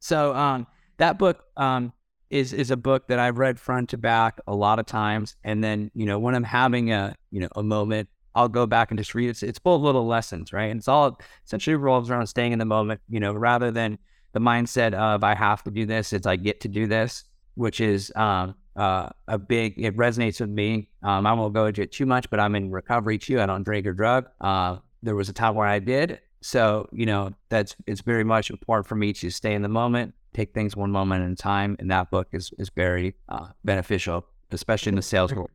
[0.00, 0.66] so um,
[0.98, 1.92] that book um,
[2.28, 5.64] is is a book that I've read front to back a lot of times, and
[5.64, 8.98] then you know when I'm having a you know a moment, I'll go back and
[8.98, 9.30] just read it.
[9.30, 10.70] It's, it's full of little lessons, right?
[10.70, 13.98] And it's all essentially revolves around staying in the moment, you know, rather than
[14.32, 16.12] the mindset of I have to do this.
[16.12, 17.24] It's I get to do this,
[17.56, 19.74] which is um, uh, a big.
[19.76, 20.88] It resonates with me.
[21.02, 23.40] Um, I won't go into it too much, but I'm in recovery too.
[23.40, 24.28] I don't drink or drug.
[24.40, 28.50] Uh, there was a time where I did, so you know that's it's very much
[28.50, 31.76] important for me to stay in the moment, take things one moment at a time.
[31.78, 35.50] And that book is is very uh, beneficial, especially in the sales world.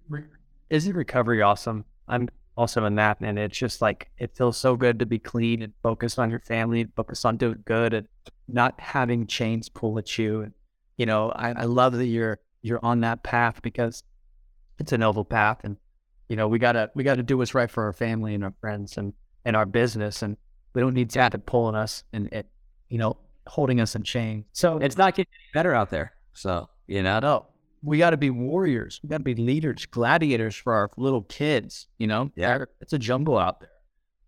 [0.70, 1.86] Isn't recovery awesome?
[2.08, 5.62] I'm also in that, and it's just like it feels so good to be clean
[5.62, 8.08] and focused on your family, and focus on doing good, and
[8.48, 10.42] not having chains pull at you.
[10.42, 10.54] And
[11.02, 14.04] you know, I, I love that you're you're on that path because
[14.78, 15.78] it's a noble path, and
[16.30, 18.98] you know, we gotta we gotta do what's right for our family and our friends
[18.98, 19.12] and
[19.44, 20.38] and our business, and
[20.76, 22.46] we don't need that to pulling us and it,
[22.90, 24.46] you know, holding us in chains.
[24.54, 26.14] So it's not getting better out there.
[26.34, 27.48] So, you know, no,
[27.82, 29.00] we got to be warriors.
[29.02, 31.88] We got to be leaders, gladiators for our little kids.
[31.98, 33.72] You know, yeah, it's a jungle out there.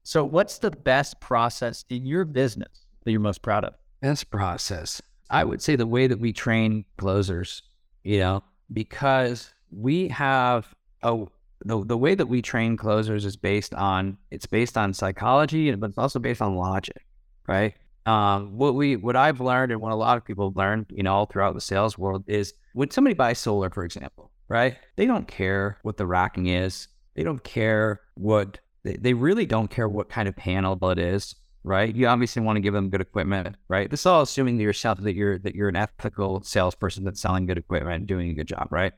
[0.02, 3.76] So, what's the best process in your business that you're most proud of?
[4.02, 7.62] Best process, I would say the way that we train closers.
[8.04, 11.26] You know, because we have a
[11.66, 15.92] the, the way that we train closers is based on it's based on psychology but
[15.92, 17.06] it's also based on logic
[17.48, 17.74] right
[18.06, 21.04] um, what we what I've learned and what a lot of people have learned, you
[21.04, 24.76] know, all throughout the sales world is when somebody buys solar, for example, right?
[24.98, 26.88] They don't care what the racking is.
[27.16, 31.36] They don't care what they, they really don't care what kind of panel it is,
[31.64, 31.96] right?
[31.96, 33.90] You obviously want to give them good equipment, right?
[33.90, 37.46] This is all assuming that yourself that you're that you're an ethical salesperson that's selling
[37.46, 38.94] good equipment doing a good job, right?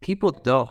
[0.00, 0.70] People don't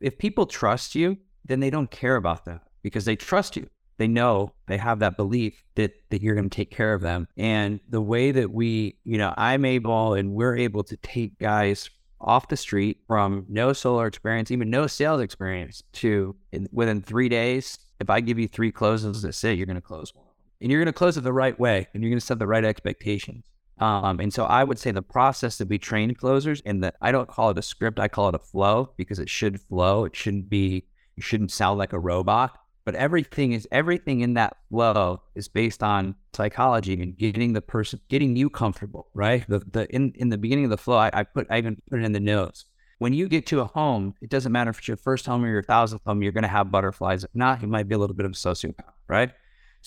[0.00, 4.08] if people trust you, then they don't care about that because they trust you they
[4.08, 7.80] know they have that belief that that you're going to take care of them and
[7.88, 12.48] the way that we you know i'm able and we're able to take guys off
[12.48, 17.78] the street from no solar experience even no sales experience to in, within three days
[18.00, 20.24] if i give you three closes that say you're going to close one
[20.60, 22.46] and you're going to close it the right way and you're going to set the
[22.46, 23.44] right expectations
[23.80, 27.12] um, and so I would say the process that we train closers and that I
[27.12, 30.04] don't call it a script, I call it a flow because it should flow.
[30.04, 30.84] It shouldn't be,
[31.16, 35.82] you shouldn't sound like a robot But everything is everything in that flow is based
[35.82, 39.44] on psychology and getting the person, getting you comfortable, right?
[39.46, 42.00] The the in in the beginning of the flow, I, I put I even put
[42.00, 42.64] it in the notes.
[42.98, 45.48] When you get to a home, it doesn't matter if it's your first home or
[45.48, 47.24] your thousandth home, you're going to have butterflies.
[47.24, 49.30] If not, you might be a little bit of a sociopath, right?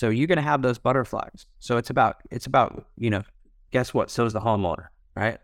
[0.01, 1.45] So you're going to have those butterflies.
[1.59, 3.21] So it's about it's about you know,
[3.69, 4.09] guess what?
[4.09, 5.37] So is the homeowner, right?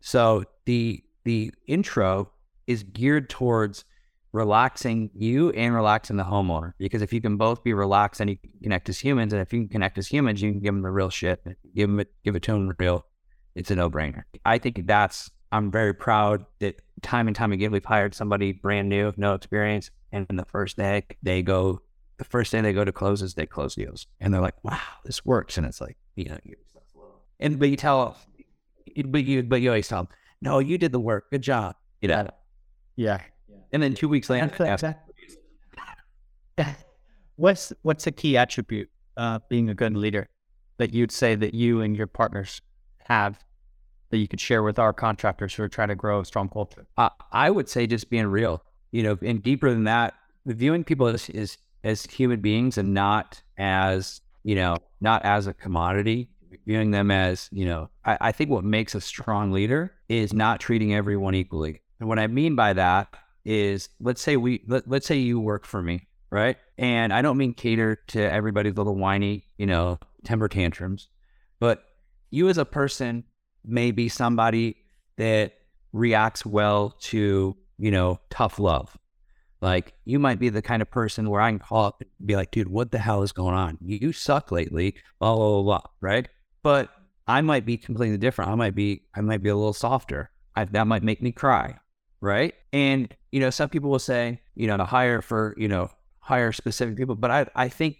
[0.00, 2.30] So the the intro
[2.68, 3.84] is geared towards
[4.30, 6.74] relaxing you and relaxing the homeowner.
[6.78, 9.62] Because if you can both be relaxed and you connect as humans, and if you
[9.62, 11.44] can connect as humans, you can give them the real shit.
[11.74, 13.04] Give them it, give it to them real.
[13.56, 14.22] It's a no brainer.
[14.44, 15.28] I think that's.
[15.50, 19.90] I'm very proud that time and time again we've hired somebody brand new, no experience,
[20.12, 21.80] and the first day they go,
[22.18, 25.24] the first day they go to closes, they close deals, and they're like, "Wow, this
[25.24, 26.38] works!" And it's like, you know,
[27.40, 28.16] and but you tell,
[29.06, 30.08] but you but you always tell them,
[30.40, 31.30] "No, you did the work.
[31.30, 32.16] Good job." You know.
[32.96, 33.20] Yeah.
[33.72, 34.82] And then two weeks later, ask-
[37.36, 40.28] What's what's a key attribute uh, being a good leader
[40.78, 42.60] that you'd say that you and your partners
[43.04, 43.38] have
[44.10, 46.86] that you could share with our contractors who are trying to grow a strong culture?
[46.96, 50.14] I, I would say just being real, you know, and deeper than that,
[50.46, 55.54] viewing people as, as as human beings and not as you know, not as a
[55.54, 56.28] commodity.
[56.66, 60.60] Viewing them as you know, I, I think what makes a strong leader is not
[60.60, 61.82] treating everyone equally.
[62.00, 63.14] And what I mean by that
[63.44, 66.56] is, let's say we let, let's say you work for me, right?
[66.76, 71.08] And I don't mean cater to everybody's little whiny, you know, temper tantrums,
[71.60, 71.84] but
[72.30, 73.24] you as a person
[73.64, 74.76] may be somebody
[75.16, 75.54] that
[75.92, 78.96] reacts well to, you know, tough love.
[79.60, 82.36] Like you might be the kind of person where I can call up and be
[82.36, 83.78] like, dude, what the hell is going on?
[83.80, 86.28] You, suck lately, blah, blah, blah, blah, right?
[86.62, 86.90] But
[87.26, 88.50] I might be completely different.
[88.50, 90.30] I might be, I might be a little softer.
[90.56, 91.76] I, that might make me cry,
[92.20, 92.54] right?
[92.72, 95.90] And, you know, some people will say, you know, to hire for, you know,
[96.20, 97.14] hire specific people.
[97.14, 97.98] But I, I think,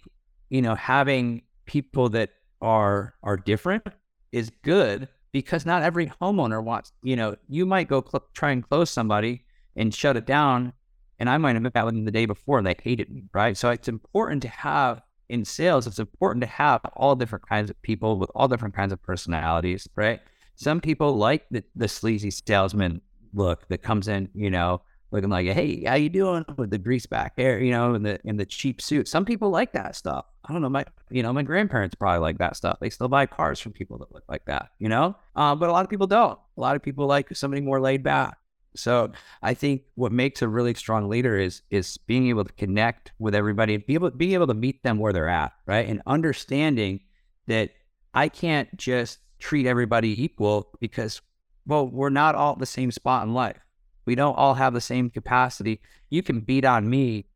[0.51, 3.87] you know, having people that are are different
[4.33, 8.68] is good because not every homeowner wants, you know, you might go cl- try and
[8.68, 9.44] close somebody
[9.77, 10.73] and shut it down.
[11.18, 13.57] And I might have met with them the day before and they hated me, right?
[13.57, 17.81] So it's important to have in sales, it's important to have all different kinds of
[17.83, 20.20] people with all different kinds of personalities, right?
[20.54, 23.02] Some people like the, the sleazy salesman
[23.35, 27.07] look that comes in, you know, looking like, hey, how you doing with the grease
[27.07, 29.09] back hair, you know, and the in the cheap suit.
[29.09, 30.26] Some people like that stuff.
[30.44, 32.78] I don't know, my you know, my grandparents probably like that stuff.
[32.81, 35.16] They still buy cars from people that look like that, you know?
[35.37, 36.38] Uh, but a lot of people don't.
[36.57, 38.38] A lot of people like somebody more laid back.
[38.74, 43.12] So I think what makes a really strong leader is is being able to connect
[43.18, 45.88] with everybody and be able being able to meet them where they're at, right?
[45.88, 47.00] And understanding
[47.46, 47.70] that
[48.14, 51.20] I can't just treat everybody equal because
[51.66, 53.59] well, we're not all at the same spot in life.
[54.07, 55.83] We don't all have the same capacity.
[56.09, 57.26] You can beat on me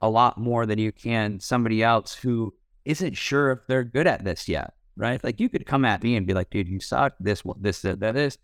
[0.00, 2.54] a lot more than you can somebody else who
[2.86, 5.22] isn't sure if they're good at this yet, right?
[5.22, 7.14] Like you could come at me and be like, dude, you suck.
[7.20, 8.38] This, this, that, that is.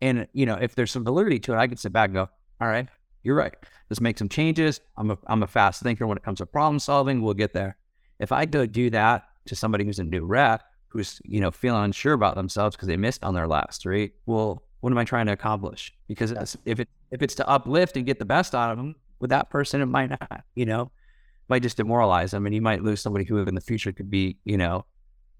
[0.00, 2.28] And, you know, if there's some validity to it, I can sit back and go,
[2.60, 2.88] all right,
[3.22, 3.54] you're right.
[3.88, 4.80] Let's make some changes.
[4.96, 7.22] I'm a, I'm a fast thinker when it comes to problem solving.
[7.22, 7.76] We'll get there.
[8.18, 11.84] If I go do that to somebody who's a new rep, who's, you know, feeling
[11.84, 15.26] unsure about themselves because they missed on their last three, well, what am I trying
[15.26, 15.92] to accomplish?
[16.08, 16.32] Because
[16.64, 19.50] if it if it's to uplift and get the best out of them, with that
[19.50, 20.44] person, it might not.
[20.54, 20.90] You know,
[21.48, 24.38] might just demoralize them, and you might lose somebody who in the future could be,
[24.44, 24.84] you know,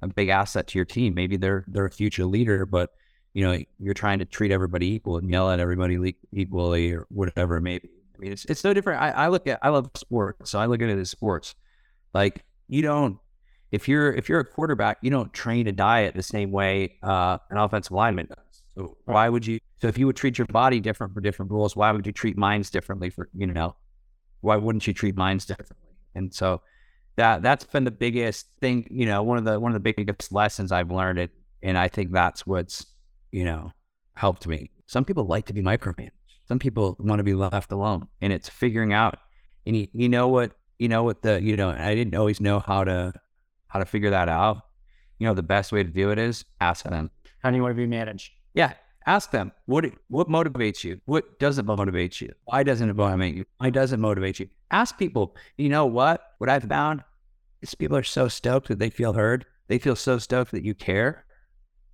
[0.02, 1.14] a big asset to your team.
[1.14, 2.90] Maybe they're they're a future leader, but
[3.32, 7.56] you know, you're trying to treat everybody equal and yell at everybody equally or whatever
[7.56, 7.88] it may be.
[8.16, 9.00] I mean, it's it's no different.
[9.00, 11.54] I, I look at I love sports, so I look at it as sports.
[12.12, 13.18] Like you don't
[13.70, 17.38] if you're if you're a quarterback, you don't train a diet the same way uh,
[17.50, 18.62] an offensive lineman does.
[18.74, 19.60] So why would you?
[19.80, 22.36] So if you would treat your body different for different rules, why would you treat
[22.36, 23.76] minds differently for you know?
[24.40, 25.76] Why wouldn't you treat minds differently?
[26.14, 26.62] And so
[27.16, 28.86] that that's been the biggest thing.
[28.90, 31.30] You know, one of the one of the biggest lessons I've learned it,
[31.62, 32.86] and I think that's what's
[33.30, 33.72] you know
[34.14, 34.70] helped me.
[34.86, 36.10] Some people like to be micromanaged.
[36.46, 39.18] Some people want to be left alone, and it's figuring out.
[39.66, 42.58] And you, you know what you know what the you know I didn't always know
[42.58, 43.12] how to
[43.68, 44.62] how to figure that out.
[45.18, 47.10] You know the best way to do it is ask them.
[47.42, 48.32] How do you want to be managed?
[48.54, 48.72] Yeah,
[49.06, 51.00] ask them what what motivates you.
[51.04, 52.32] What doesn't motivate you?
[52.44, 53.44] Why doesn't it motivate you?
[53.58, 54.48] Why doesn't it motivate you?
[54.70, 55.36] Ask people.
[55.56, 56.20] You know what?
[56.38, 57.04] What I've found
[57.62, 59.46] is people are so stoked that they feel heard.
[59.68, 61.24] They feel so stoked that you care,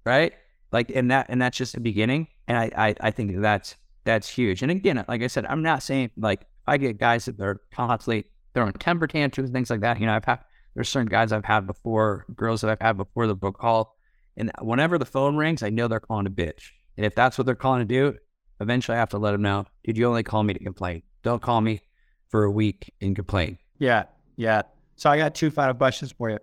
[0.05, 0.33] right?
[0.73, 2.29] Like, and that and that's just the beginning.
[2.49, 4.63] And I I, I think that's that's huge.
[4.63, 8.25] And again, like I said, I'm not saying like I get guys that they're constantly
[8.55, 10.01] throwing temper tantrums, things like that.
[10.01, 10.41] You know, I've had
[10.75, 13.97] there's certain guys I've had before, girls that I've had before the book call.
[14.37, 16.71] And whenever the phone rings, I know they're calling a bitch.
[16.99, 18.19] And if that's what they're calling to do,
[18.61, 21.03] eventually I have to let them know, dude, you only call me to complain.
[21.23, 21.81] Don't call me
[22.29, 23.57] for a week and complain.
[23.79, 24.05] Yeah,
[24.37, 24.63] yeah.
[24.97, 26.39] So I got two final questions for you.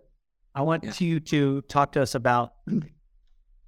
[0.55, 0.93] I want Yeah.
[0.97, 2.53] you to talk to us about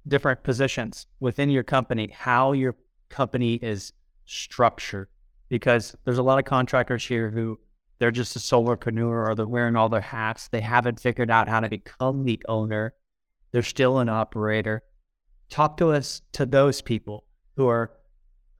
[0.08, 2.76] different positions within your company, how your
[3.08, 3.92] company is
[4.24, 5.08] structured,
[5.48, 7.58] because there's a lot of contractors here who
[7.98, 10.48] they're just a solopreneur or they're wearing all their hats.
[10.48, 12.94] They haven't figured out how to become the owner.
[13.52, 14.82] They're still an operator.
[15.48, 17.24] Talk to us to those people
[17.56, 17.92] who are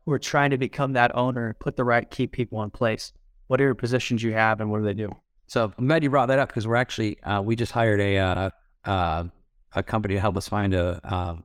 [0.05, 3.12] who are trying to become that owner and put the right key people in place.
[3.49, 5.11] What are your positions you have and what do they do?
[5.49, 8.18] So I'm glad you brought that up because we're actually uh, we just hired a
[8.18, 8.51] uh,
[8.84, 9.24] uh,
[9.77, 11.45] a company to help us find a um,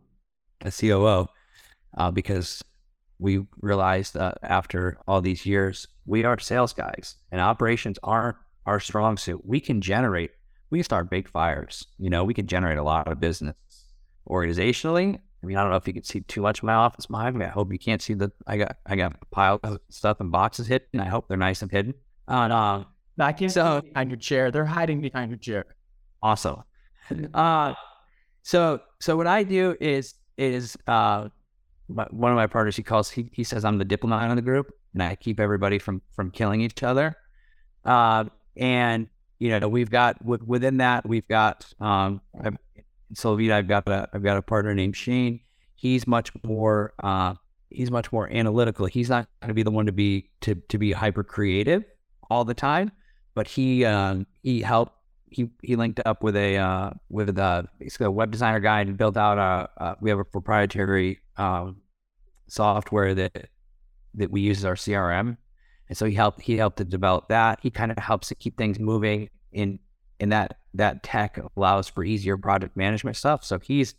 [0.65, 1.27] a COO
[1.97, 2.63] uh, because
[3.19, 8.79] we realized uh, after all these years we are sales guys and operations aren't our
[8.79, 9.41] strong suit.
[9.45, 10.31] We can generate,
[10.71, 11.85] we can start big fires.
[11.99, 13.55] You know, we can generate a lot of business
[14.29, 15.19] organizationally.
[15.43, 17.35] I mean, I don't know if you can see too much of my office behind
[17.35, 17.45] me.
[17.45, 18.31] I hope you can't see the.
[18.45, 20.99] I got I got piles of stuff and boxes hidden.
[20.99, 21.95] I hope they're nice and hidden.
[22.27, 22.85] And um,
[23.19, 24.51] I can't So- behind your chair.
[24.51, 25.65] They're hiding behind your chair.
[26.21, 26.63] awesome.
[27.33, 27.73] Uh,
[28.43, 31.29] so so what I do is is uh,
[31.87, 34.41] my, one of my partners he calls he, he says I'm the diplomat in the
[34.41, 37.15] group and I keep everybody from from killing each other.
[37.85, 38.25] Uh,
[38.57, 39.07] and
[39.39, 42.57] you know we've got w- within that we've got um I've,
[43.13, 45.39] in I've got a I've got a partner named Shane.
[45.75, 47.35] He's much more uh
[47.69, 48.85] he's much more analytical.
[48.85, 51.83] He's not going to be the one to be to to be hyper creative
[52.29, 52.91] all the time,
[53.33, 54.93] but he um he helped
[55.31, 58.97] he he linked up with a uh, with a basically a web designer guy and
[58.97, 61.77] built out a, we have a proprietary um,
[62.47, 63.49] software that
[64.13, 65.37] that we use as our CRM,
[65.87, 67.59] and so he helped he helped to develop that.
[67.63, 69.79] He kind of helps to keep things moving in
[70.19, 73.45] in that that tech allows for easier project management stuff.
[73.45, 73.95] So he's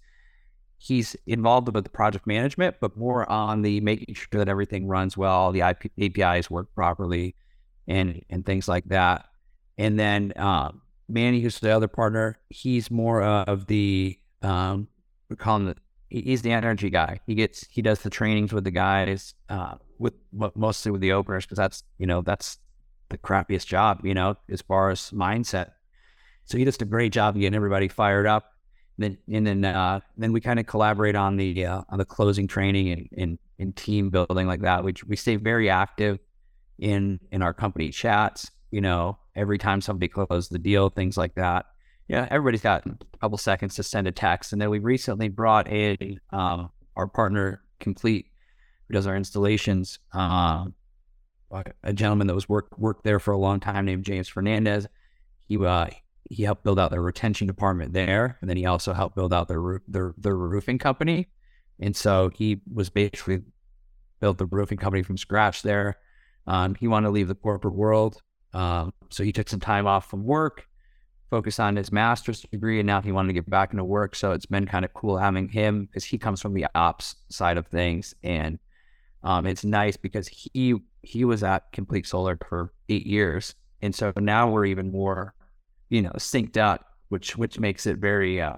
[0.76, 5.16] he's involved with the project management, but more on the making sure that everything runs
[5.16, 7.36] well, the IP, APIs work properly,
[7.88, 9.24] and and things like that.
[9.78, 14.88] And then um, Manny, who's the other partner, he's more of the um,
[15.28, 15.76] we call him the
[16.08, 17.20] he's the energy guy.
[17.26, 20.14] He gets he does the trainings with the guys, uh, with
[20.54, 22.58] mostly with the openers because that's you know that's
[23.10, 25.72] the crappiest job you know as far as mindset.
[26.44, 28.52] So he does a great job getting everybody fired up.
[28.98, 32.04] And then and then uh, then we kind of collaborate on the uh, on the
[32.04, 34.82] closing training and, and and team building like that.
[34.84, 36.18] We we stay very active
[36.78, 38.50] in in our company chats.
[38.72, 41.66] You know, every time somebody closes the deal, things like that.
[42.08, 45.68] Yeah, everybody's got a couple seconds to send a text, and then we recently brought
[45.68, 48.26] in um, our partner Complete,
[48.88, 49.98] who does our installations.
[50.12, 50.74] Um,
[51.82, 54.86] a gentleman that was work worked there for a long time named James Fernandez.
[55.48, 55.86] He uh,
[56.30, 59.48] he helped build out their retention department there, and then he also helped build out
[59.48, 61.28] their their their roofing company.
[61.78, 63.42] And so he was basically
[64.20, 65.98] built the roofing company from scratch there.
[66.46, 68.22] Um, he wanted to leave the corporate world,
[68.52, 70.66] um, so he took some time off from work,
[71.30, 74.14] focused on his master's degree, and now he wanted to get back into work.
[74.14, 77.56] So it's been kind of cool having him because he comes from the ops side
[77.56, 78.58] of things, and
[79.22, 84.12] um, it's nice because he he was at Complete Solar for eight years, and so
[84.16, 85.34] now we're even more,
[85.88, 88.56] you know, synced up, which which makes it very uh,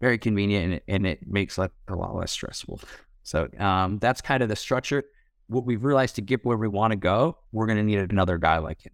[0.00, 2.80] very convenient and it, and it makes life a lot less stressful.
[3.22, 5.04] So um, that's kind of the structure.
[5.50, 8.38] What we've realized to get where we want to go, we're going to need another
[8.38, 8.92] guy like him,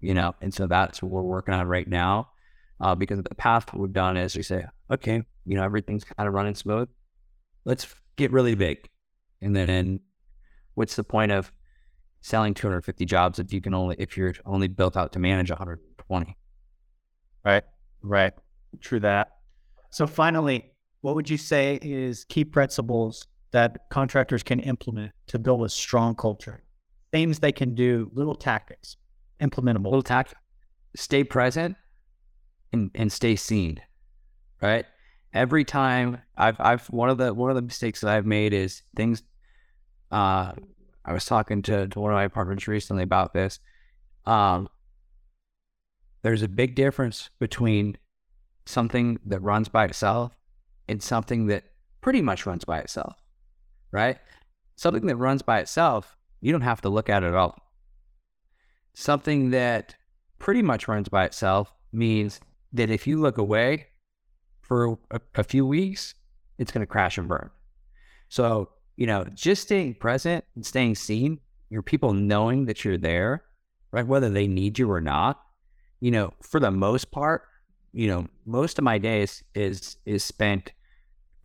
[0.00, 2.30] you know, and so that's what we're working on right now.
[2.80, 6.34] Uh, because the path we've done is we say, okay, you know, everything's kind of
[6.34, 6.88] running smooth.
[7.64, 8.88] Let's get really big,
[9.40, 10.00] and then
[10.74, 11.52] what's the point of
[12.20, 16.36] selling 250 jobs if you can only if you're only built out to manage 120?
[17.44, 17.64] Right.
[18.02, 18.32] Right.
[18.80, 19.36] True that.
[19.90, 20.72] So finally,
[21.02, 26.14] what would you say is key principles that contractors can implement to build a strong
[26.14, 26.62] culture?
[27.10, 28.96] Things they can do, little tactics,
[29.40, 29.84] implementable.
[29.84, 30.34] little tact
[30.96, 31.76] stay present
[32.72, 33.80] and and stay seen
[34.62, 34.86] right
[35.32, 38.82] every time i've i've one of the one of the mistakes that i've made is
[38.96, 39.22] things
[40.12, 40.52] uh
[41.04, 43.58] i was talking to, to one of my partners recently about this
[44.26, 44.68] um
[46.22, 47.98] there's a big difference between
[48.66, 50.32] something that runs by itself
[50.88, 51.64] and something that
[52.00, 53.16] pretty much runs by itself
[53.94, 54.18] right
[54.76, 57.56] something that runs by itself you don't have to look at it at all
[58.94, 59.94] something that
[60.38, 62.40] pretty much runs by itself means
[62.72, 63.86] that if you look away
[64.60, 66.14] for a, a few weeks,
[66.58, 67.50] it's going to crash and burn.
[68.28, 71.40] So, you know, just staying present and staying seen,
[71.70, 73.44] your people knowing that you're there,
[73.92, 74.06] right?
[74.06, 75.40] Whether they need you or not,
[76.00, 77.42] you know, for the most part,
[77.92, 80.72] you know, most of my days is is spent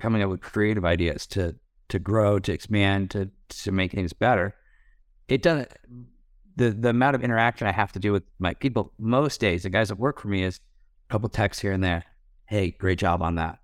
[0.01, 1.55] coming up with creative ideas to
[1.89, 4.55] to grow, to expand, to to make things better.
[5.27, 5.71] It doesn't
[6.55, 9.69] the the amount of interaction I have to do with my people most days, the
[9.69, 10.59] guys that work for me, is
[11.09, 12.05] a couple texts here and there.
[12.45, 13.59] Hey, great job on that.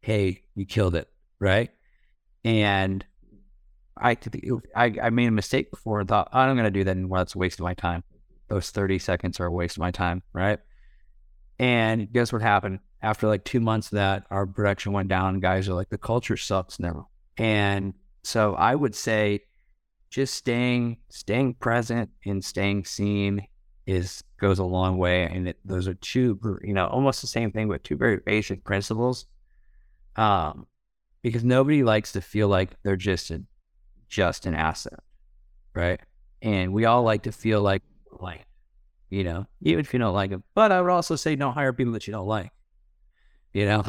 [0.00, 1.08] Hey, you killed it,
[1.40, 1.70] right?
[2.44, 3.04] And
[3.96, 4.16] I
[4.76, 7.18] I, I made a mistake before and thought, oh, I'm to do that anymore.
[7.18, 8.04] That's a waste of my time.
[8.48, 10.58] Those 30 seconds are a waste of my time, right?
[11.58, 12.80] And guess what happened?
[13.02, 15.40] After like two months of that, our production went down.
[15.40, 17.08] Guys are like, the culture sucks now.
[17.38, 19.40] And so I would say
[20.10, 23.46] just staying staying present and staying seen
[23.86, 25.24] is goes a long way.
[25.24, 28.64] And it, those are two, you know, almost the same thing, but two very basic
[28.64, 29.26] principles.
[30.16, 30.66] Um,
[31.22, 33.42] because nobody likes to feel like they're just a
[34.08, 35.00] just an asset,
[35.74, 36.00] right?
[36.42, 37.82] And we all like to feel like
[38.20, 38.46] like,
[39.10, 40.42] you know, even if you don't like them.
[40.54, 42.50] But I would also say don't hire people that you don't like.
[43.52, 43.84] You know,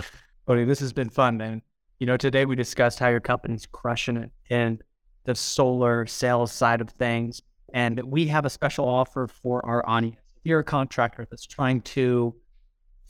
[0.48, 1.62] Cody, this has been fun, man.
[2.00, 4.80] You know, today we discussed how your company's crushing it in
[5.26, 7.42] the solar sales side of things.
[7.74, 10.22] And we have a special offer for our audience.
[10.38, 12.34] If you're a contractor that's trying to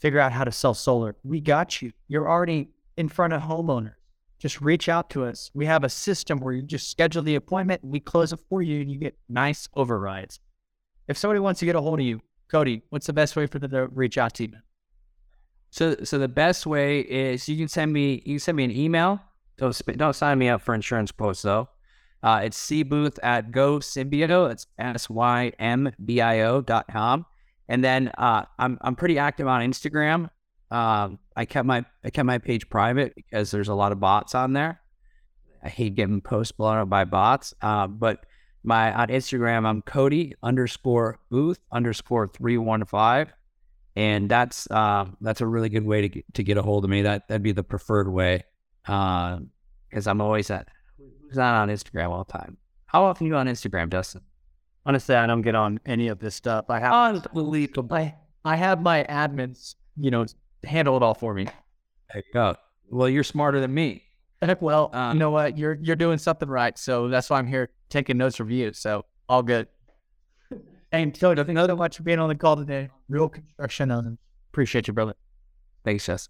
[0.00, 1.92] figure out how to sell solar, we got you.
[2.08, 3.94] You're already in front of homeowners.
[4.40, 5.52] Just reach out to us.
[5.54, 8.80] We have a system where you just schedule the appointment, we close it for you,
[8.80, 10.40] and you get nice overrides.
[11.06, 13.60] If somebody wants to get a hold of you, Cody, what's the best way for
[13.60, 14.56] them to reach out to you?
[15.70, 18.72] So, so the best way is you can send me you can send me an
[18.72, 19.20] email.
[19.56, 21.68] Don't don't sign me up for insurance quotes though.
[22.22, 24.48] Uh, it's cbooth at gosymbio.
[24.48, 27.24] That's s y m b i o dot com.
[27.68, 30.28] And then uh, I'm I'm pretty active on Instagram.
[30.70, 34.34] Um, I kept my I kept my page private because there's a lot of bots
[34.34, 34.80] on there.
[35.62, 37.54] I hate getting posts blown up by bots.
[37.62, 38.26] Uh, but
[38.64, 43.32] my on Instagram, I'm Cody underscore Booth underscore three one five
[44.00, 46.90] and that's uh, that's a really good way to get, to get a hold of
[46.90, 47.02] me.
[47.02, 48.44] That that'd be the preferred way,
[48.82, 52.56] because uh, I'm always at who's not on Instagram all the time.
[52.86, 54.22] How often are you on Instagram, Dustin?
[54.86, 56.64] Honestly, I don't get on any of this stuff.
[56.70, 57.94] I have unbelievable.
[57.94, 60.24] I, I have my admins, you know,
[60.64, 61.44] handle it all for me.
[61.44, 62.56] There you go.
[62.88, 64.02] Well, you're smarter than me.
[64.60, 65.58] well, um, you know what?
[65.58, 66.78] You're you're doing something right.
[66.78, 68.72] So that's why I'm here taking notes for you.
[68.72, 69.68] So all good.
[70.92, 72.88] And Toad, thank you so much for being on the call today.
[73.08, 74.18] Real construction on
[74.50, 75.14] Appreciate you, brother.
[75.84, 76.28] Thanks, Jess.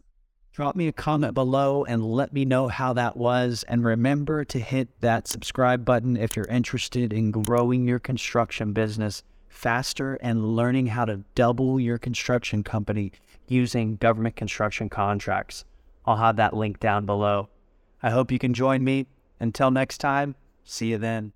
[0.53, 3.65] Drop me a comment below and let me know how that was.
[3.69, 9.23] And remember to hit that subscribe button if you're interested in growing your construction business
[9.49, 13.13] faster and learning how to double your construction company
[13.49, 15.65] using government construction contracts.
[16.05, 17.49] I'll have that link down below.
[18.03, 19.07] I hope you can join me.
[19.39, 20.35] Until next time,
[20.65, 21.33] see you then.